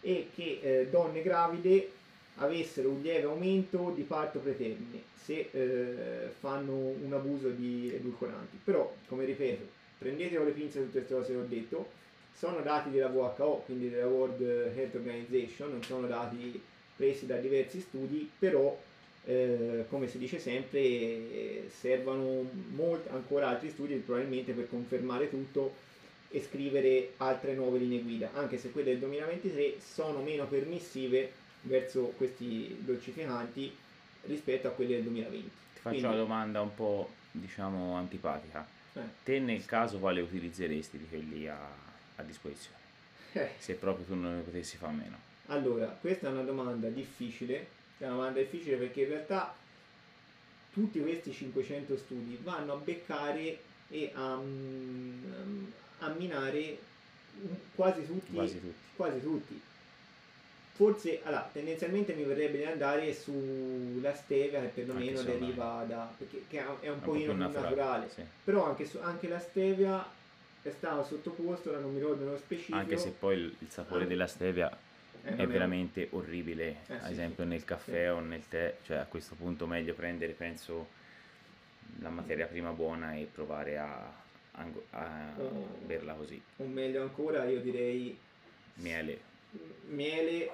e 0.00 0.28
che 0.32 0.60
eh, 0.62 0.86
donne 0.90 1.22
gravide 1.22 1.90
avessero 2.36 2.90
un 2.90 3.00
lieve 3.00 3.26
aumento 3.26 3.92
di 3.94 4.02
parto 4.02 4.38
pretermine 4.38 5.10
se 5.22 5.48
eh, 5.52 6.30
fanno 6.40 6.72
un 6.72 7.12
abuso 7.12 7.48
di 7.48 7.92
edulcoranti. 7.94 8.58
Però, 8.64 8.92
come 9.06 9.24
ripeto, 9.24 9.64
prendete 9.98 10.36
con 10.36 10.46
le 10.46 10.52
pinze 10.52 10.80
tutte 10.80 10.98
queste 10.98 11.14
cose 11.14 11.32
che 11.32 11.38
ho 11.38 11.46
detto, 11.46 11.90
sono 12.36 12.60
dati 12.60 12.90
della 12.90 13.08
WHO, 13.08 13.62
quindi 13.66 13.90
della 13.90 14.08
World 14.08 14.40
Health 14.40 14.94
Organization, 14.94 15.70
non 15.70 15.82
sono 15.84 16.06
dati 16.06 16.60
presi 16.96 17.26
da 17.26 17.36
diversi 17.36 17.80
studi, 17.80 18.28
però 18.36 18.76
eh, 19.24 19.84
come 19.88 20.08
si 20.08 20.18
dice 20.18 20.40
sempre, 20.40 21.68
servono 21.68 22.48
molti, 22.74 23.08
ancora 23.10 23.48
altri 23.48 23.70
studi 23.70 23.94
probabilmente 23.94 24.52
per 24.52 24.68
confermare 24.68 25.30
tutto 25.30 25.90
e 26.28 26.40
scrivere 26.40 27.12
altre 27.18 27.54
nuove 27.54 27.78
linee 27.78 28.00
guida, 28.00 28.30
anche 28.32 28.58
se 28.58 28.70
quelle 28.70 28.90
del 28.90 28.98
2023 29.00 29.74
sono 29.78 30.22
meno 30.22 30.46
permissive 30.46 31.30
verso 31.62 32.12
questi 32.16 32.76
dolcificanti 32.80 33.74
rispetto 34.22 34.68
a 34.68 34.70
quelle 34.70 34.94
del 34.94 35.02
2020. 35.04 35.48
Ti 35.48 35.50
faccio 35.74 35.88
Quindi, 35.88 36.06
una 36.06 36.16
domanda 36.16 36.60
un 36.60 36.74
po' 36.74 37.10
diciamo 37.30 37.94
antipatica. 37.94 38.66
Eh. 38.94 39.00
Te 39.24 39.38
nel 39.38 39.64
caso 39.64 39.98
quale 39.98 40.20
utilizzeresti 40.20 40.98
di 40.98 41.06
quelli 41.08 41.48
a, 41.48 41.58
a 42.16 42.22
disposizione? 42.22 42.76
Eh. 43.32 43.50
Se 43.58 43.74
proprio 43.74 44.04
tu 44.04 44.14
non 44.14 44.36
ne 44.36 44.42
potessi 44.42 44.76
fare 44.76 44.92
meno. 44.92 45.16
Allora, 45.46 45.86
questa 45.86 46.28
è 46.28 46.30
una 46.30 46.42
domanda 46.42 46.88
difficile 46.88 47.80
è 48.04 48.06
una 48.06 48.16
domanda 48.16 48.40
difficile 48.40 48.76
perché 48.76 49.02
in 49.02 49.08
realtà 49.08 49.54
tutti 50.72 51.00
questi 51.00 51.32
500 51.32 51.96
studi 51.96 52.38
vanno 52.42 52.72
a 52.72 52.76
beccare 52.76 53.60
e 53.88 54.10
a, 54.14 54.36
mm, 54.36 55.64
a 55.98 56.08
minare 56.08 56.78
quasi 57.74 58.04
tutti, 58.06 58.32
quasi 58.32 58.60
tutti. 58.60 58.74
Quasi 58.96 59.20
tutti. 59.20 59.60
Forse, 60.74 61.20
allora, 61.24 61.48
tendenzialmente 61.52 62.14
mi 62.14 62.22
verrebbe 62.22 62.56
di 62.56 62.64
andare 62.64 63.14
sulla 63.14 64.14
stevia 64.14 64.60
che 64.62 64.68
perlomeno 64.68 65.20
deriva 65.22 65.84
da... 65.86 66.10
perché 66.16 66.44
è 66.48 66.66
un, 66.66 66.76
è 66.80 66.88
un 66.88 67.00
pochino 67.00 67.32
più 67.32 67.42
naturale, 67.42 67.68
naturale. 67.68 68.08
Sì. 68.08 68.22
però 68.42 68.64
anche, 68.64 68.86
su, 68.86 68.98
anche 69.02 69.28
la 69.28 69.38
stevia 69.38 70.04
è 70.62 70.70
stata 70.70 71.04
sottoposta, 71.04 71.68
ora 71.68 71.78
non 71.78 71.92
mi 71.92 71.98
ricordo 71.98 72.24
nello 72.24 72.38
specifico. 72.38 72.78
Anche 72.78 72.96
se 72.96 73.10
poi 73.10 73.36
il, 73.36 73.54
il 73.58 73.68
sapore 73.68 74.04
ah. 74.04 74.06
della 74.06 74.26
stevia 74.26 74.74
eh, 75.24 75.36
è 75.36 75.46
veramente 75.46 76.08
orribile, 76.12 76.76
eh, 76.86 76.94
ad 76.94 77.10
esempio 77.10 77.44
sì, 77.44 77.50
nel 77.50 77.64
caffè 77.64 78.04
sì. 78.04 78.08
o 78.08 78.20
nel 78.20 78.48
tè, 78.48 78.76
cioè 78.84 78.96
a 78.96 79.04
questo 79.04 79.34
punto 79.34 79.66
meglio 79.66 79.92
prendere, 79.92 80.32
penso, 80.32 80.88
la 82.00 82.08
materia 82.08 82.46
prima 82.46 82.70
buona 82.70 83.14
e 83.14 83.28
provare 83.30 83.76
a, 83.76 84.10
a, 84.52 84.66
a 84.90 85.32
oh, 85.36 85.78
berla 85.84 86.14
così. 86.14 86.40
O 86.56 86.64
meglio 86.64 87.02
ancora, 87.02 87.44
io 87.44 87.60
direi... 87.60 88.18
Miele. 88.76 89.30
Miele, 89.88 90.50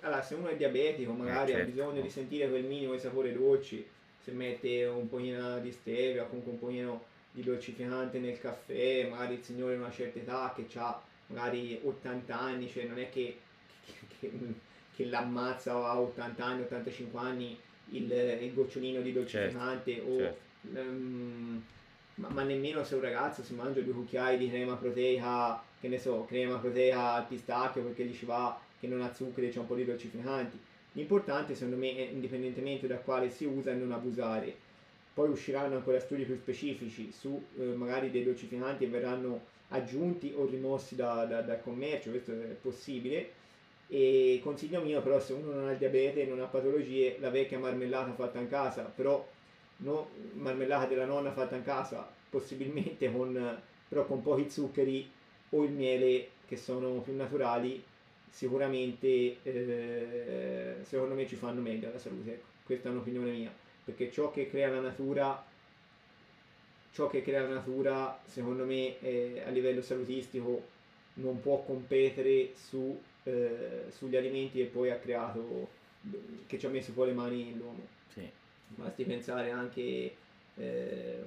allora 0.00 0.22
se 0.22 0.34
uno 0.34 0.48
è 0.48 0.56
diabetico 0.56 1.12
magari 1.12 1.50
eh, 1.50 1.54
certo. 1.54 1.68
ha 1.68 1.72
bisogno 1.72 2.00
di 2.00 2.10
sentire 2.10 2.48
quel 2.48 2.64
minimo 2.64 2.92
di 2.92 3.00
sapore 3.00 3.32
dolci, 3.32 3.86
se 4.22 4.30
mette 4.32 4.84
un 4.86 5.08
pochino 5.08 5.58
di 5.58 5.72
stevia, 5.72 6.24
comunque 6.24 6.52
un 6.52 6.58
pochino 6.58 7.04
di 7.30 7.42
dolcificante 7.42 8.18
nel 8.18 8.38
caffè, 8.38 9.08
magari 9.08 9.34
il 9.34 9.42
signore 9.42 9.74
di 9.74 9.80
una 9.80 9.90
certa 9.90 10.18
età 10.18 10.54
che 10.54 10.66
ha 10.78 11.00
magari 11.26 11.80
80 11.82 12.38
anni, 12.38 12.68
cioè 12.68 12.84
non 12.84 12.98
è 12.98 13.10
che 13.10 13.38
che, 14.18 14.30
che 14.94 15.04
l'ammazza 15.04 15.72
a 15.72 15.98
80 15.98 16.44
anni, 16.44 16.62
85 16.62 17.20
anni 17.20 17.58
il, 17.90 18.10
il 18.12 18.54
gocciolino 18.54 19.00
di 19.00 19.12
dolcificante 19.12 19.94
certo, 19.94 20.10
o 20.10 20.18
certo. 20.18 20.46
Um, 20.60 21.62
ma, 22.16 22.28
ma, 22.30 22.42
nemmeno 22.42 22.82
se 22.82 22.96
un 22.96 23.00
ragazzo 23.00 23.42
si 23.42 23.54
mangia 23.54 23.80
due 23.80 23.92
cucchiai 23.92 24.36
di 24.36 24.50
crema 24.50 24.74
proteica, 24.74 25.62
che 25.80 25.88
ne 25.88 25.98
so, 25.98 26.24
crema 26.24 26.58
proteica 26.58 27.12
al 27.12 27.26
pistacchio 27.26 27.82
perché 27.82 28.04
gli 28.04 28.14
ci 28.14 28.26
va 28.26 28.58
che 28.80 28.86
non 28.86 29.02
ha 29.02 29.12
zuccheri 29.12 29.50
c'è 29.50 29.58
un 29.58 29.66
po' 29.66 29.74
di 29.74 29.84
dolcificanti. 29.84 30.58
L'importante 30.92 31.54
secondo 31.54 31.76
me 31.76 31.94
è 31.96 32.08
indipendentemente 32.10 32.86
da 32.86 32.96
quale 32.96 33.30
si 33.30 33.44
usa 33.44 33.72
non 33.74 33.92
abusare. 33.92 34.54
Poi 35.14 35.30
usciranno 35.30 35.76
ancora 35.76 36.00
studi 36.00 36.24
più 36.24 36.36
specifici 36.36 37.12
su 37.12 37.42
eh, 37.58 37.62
magari 37.62 38.10
dei 38.10 38.24
dolcificanti 38.24 38.84
che 38.84 38.90
verranno 38.90 39.56
aggiunti 39.68 40.32
o 40.34 40.46
rimossi 40.46 40.94
da, 40.94 41.24
da, 41.24 41.42
dal 41.42 41.62
commercio, 41.62 42.10
questo 42.10 42.32
è 42.32 42.56
possibile 42.60 43.36
e 43.90 44.38
consiglio 44.42 44.82
mio 44.82 45.00
però 45.00 45.18
se 45.18 45.32
uno 45.32 45.52
non 45.52 45.68
ha 45.68 45.72
il 45.72 45.78
diabete 45.78 46.26
non 46.26 46.40
ha 46.40 46.44
patologie 46.44 47.16
la 47.20 47.30
vecchia 47.30 47.58
marmellata 47.58 48.12
fatta 48.12 48.38
in 48.38 48.48
casa 48.48 48.82
però 48.82 49.26
no, 49.78 50.10
marmellata 50.34 50.84
della 50.86 51.06
nonna 51.06 51.32
fatta 51.32 51.56
in 51.56 51.62
casa 51.64 52.06
possibilmente 52.28 53.10
con 53.10 53.58
però 53.88 54.04
con 54.04 54.20
pochi 54.20 54.50
zuccheri 54.50 55.10
o 55.50 55.64
il 55.64 55.70
miele 55.70 56.28
che 56.46 56.58
sono 56.58 57.00
più 57.00 57.16
naturali 57.16 57.82
sicuramente 58.30 59.38
eh, 59.42 60.76
secondo 60.82 61.14
me 61.14 61.26
ci 61.26 61.36
fanno 61.36 61.60
meglio 61.60 61.88
alla 61.88 61.98
salute 61.98 62.32
ecco, 62.32 62.46
questa 62.64 62.88
è 62.88 62.92
un'opinione 62.92 63.30
mia 63.30 63.52
perché 63.84 64.10
ciò 64.10 64.30
che 64.30 64.48
crea 64.48 64.68
la 64.68 64.80
natura 64.80 65.44
ciò 66.92 67.08
che 67.08 67.22
crea 67.22 67.42
la 67.42 67.54
natura 67.54 68.20
secondo 68.24 68.64
me 68.64 68.98
eh, 69.00 69.42
a 69.46 69.50
livello 69.50 69.82
salutistico 69.82 70.76
non 71.18 71.40
può 71.40 71.62
competere 71.62 72.52
su, 72.54 73.00
eh, 73.24 73.84
sugli 73.90 74.16
alimenti 74.16 74.58
che 74.58 74.64
poi 74.66 74.90
ha 74.90 74.96
creato, 74.96 75.68
che 76.46 76.58
ci 76.58 76.66
ha 76.66 76.70
messo 76.70 76.92
poi 76.92 77.08
le 77.08 77.12
mani 77.14 77.56
l'uomo. 77.56 77.86
Sì. 78.12 78.28
Basti 78.68 79.04
pensare 79.04 79.50
anche, 79.50 80.14
eh, 80.56 81.22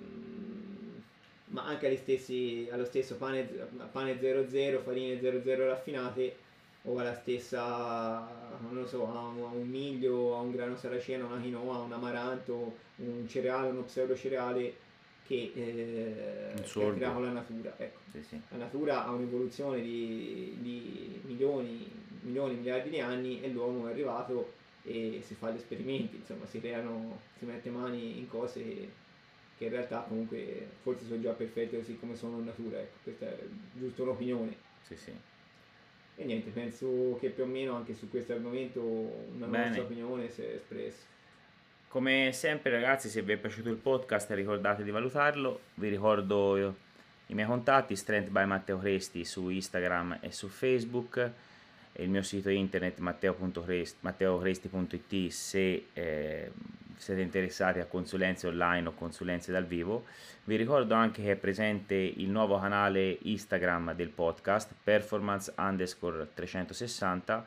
ma 1.46 1.66
anche 1.66 1.98
stessi, 1.98 2.68
allo 2.72 2.86
stesso 2.86 3.16
pane, 3.16 3.44
pane 3.92 4.20
00, 4.20 4.80
farine 4.82 5.20
00 5.20 5.66
raffinate 5.66 6.41
o 6.84 6.98
alla 6.98 7.14
stessa, 7.14 8.58
non 8.62 8.74
lo 8.74 8.88
so, 8.88 9.06
a 9.06 9.28
un, 9.28 9.44
a 9.44 9.48
un 9.48 9.68
miglio, 9.68 10.36
a 10.36 10.40
un 10.40 10.52
grano 10.52 10.76
saraceno, 10.76 11.28
una 11.28 11.40
quinoa, 11.40 11.80
un 11.80 11.92
amaranto, 11.92 12.76
un 12.98 13.28
cereale, 13.28 13.70
uno 13.70 13.84
pseudo 13.84 14.16
cereale 14.16 14.74
che, 15.28 15.52
eh, 15.56 16.62
che 16.62 16.94
creato 16.94 17.20
la 17.20 17.32
natura. 17.32 17.76
Ecco. 17.78 18.00
Sì, 18.12 18.24
sì. 18.24 18.42
La 18.50 18.58
natura 18.58 19.06
ha 19.06 19.12
un'evoluzione 19.12 19.82
di, 19.82 20.58
di 20.60 21.22
milioni, 21.26 21.88
milioni, 22.24 22.56
miliardi 22.56 22.90
di 22.90 23.00
anni 23.00 23.42
e 23.42 23.50
l'uomo 23.50 23.88
è 23.88 23.92
arrivato 23.92 24.54
e 24.84 25.22
si 25.24 25.36
fa 25.36 25.52
gli 25.52 25.58
esperimenti, 25.58 26.16
insomma, 26.16 26.46
si 26.48 26.60
creano, 26.60 27.20
si 27.38 27.46
mette 27.46 27.70
mani 27.70 28.18
in 28.18 28.28
cose 28.28 28.62
che 29.56 29.66
in 29.66 29.70
realtà 29.70 30.02
comunque 30.08 30.68
forse 30.82 31.06
sono 31.06 31.22
già 31.22 31.34
perfette 31.34 31.78
così 31.78 31.96
come 32.00 32.16
sono 32.16 32.40
in 32.40 32.46
natura, 32.46 32.80
ecco, 32.80 32.98
questa 33.04 33.28
è 33.28 33.38
giusto 33.78 34.02
un'opinione. 34.02 34.58
Sì, 34.88 34.96
sì. 34.96 35.14
E 36.16 36.26
niente, 36.26 36.50
penso 36.52 37.18
che 37.20 37.30
più 37.30 37.44
o 37.44 37.48
meno 37.48 37.76
anche 37.76 37.96
su 37.96 38.10
questo 38.10 38.34
argomento 38.34 38.82
una 38.82 39.48
Bene. 39.48 39.66
nostra 39.66 39.84
opinione 39.84 40.30
si 40.30 40.42
è 40.42 40.54
espressa. 40.56 41.10
Come 41.88 42.32
sempre 42.34 42.72
ragazzi, 42.72 43.10
se 43.10 43.22
vi 43.22 43.34
è 43.34 43.38
piaciuto 43.38 43.70
il 43.70 43.76
podcast 43.76 44.30
ricordate 44.32 44.84
di 44.84 44.92
valutarlo, 44.92 45.60
vi 45.76 45.90
ricordo 45.90 46.76
i 47.28 47.34
miei 47.34 47.48
contatti, 47.48 47.96
Strength 47.96 48.30
by 48.30 48.46
Matteo 48.46 48.78
Cresti 48.78 49.26
su 49.26 49.50
Instagram 49.50 50.20
e 50.22 50.32
su 50.32 50.48
Facebook, 50.48 51.32
e 51.94 52.04
il 52.04 52.10
mio 52.10 52.22
sito 52.22 52.50
internet 52.50 53.00
matteocresti.it 53.00 55.28
se 55.30 55.86
eh, 55.94 56.52
siete 57.02 57.22
interessati 57.22 57.80
a 57.80 57.86
consulenze 57.86 58.48
online 58.48 58.88
o 58.88 58.94
consulenze 58.94 59.52
dal 59.52 59.66
vivo. 59.66 60.06
Vi 60.44 60.56
ricordo 60.56 60.94
anche 60.94 61.24
che 61.24 61.32
è 61.32 61.36
presente 61.36 61.96
il 61.96 62.30
nuovo 62.30 62.60
canale 62.60 63.18
Instagram 63.24 63.96
del 63.96 64.10
podcast, 64.10 64.76
performance 64.84 65.52
underscore 65.58 66.30
360. 66.34 67.44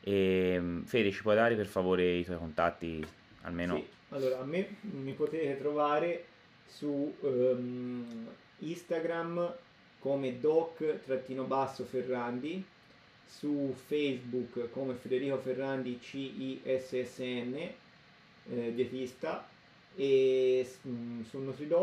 E, 0.00 0.80
Fede, 0.86 1.10
ci 1.10 1.20
puoi 1.20 1.34
dare 1.34 1.56
per 1.56 1.66
favore 1.66 2.10
i 2.10 2.24
tuoi 2.24 2.38
contatti 2.38 3.06
almeno. 3.42 3.76
Sì, 3.76 3.86
allora 4.08 4.40
a 4.40 4.44
me 4.44 4.76
mi 4.80 5.12
potete 5.12 5.58
trovare 5.58 6.24
su 6.66 7.14
um, 7.20 8.28
Instagram 8.60 9.54
come 9.98 10.40
doc-ferrandi, 10.40 12.64
su 13.26 13.76
Facebook 13.86 14.70
come 14.70 14.94
Federico 14.94 15.36
Ferrandi 15.38 16.00
CISSN, 16.00 17.88
eh, 18.48 18.72
dietista, 18.74 19.48
e 19.96 20.66
um, 20.82 21.24
su 21.28 21.38
Nutridoc 21.38 21.78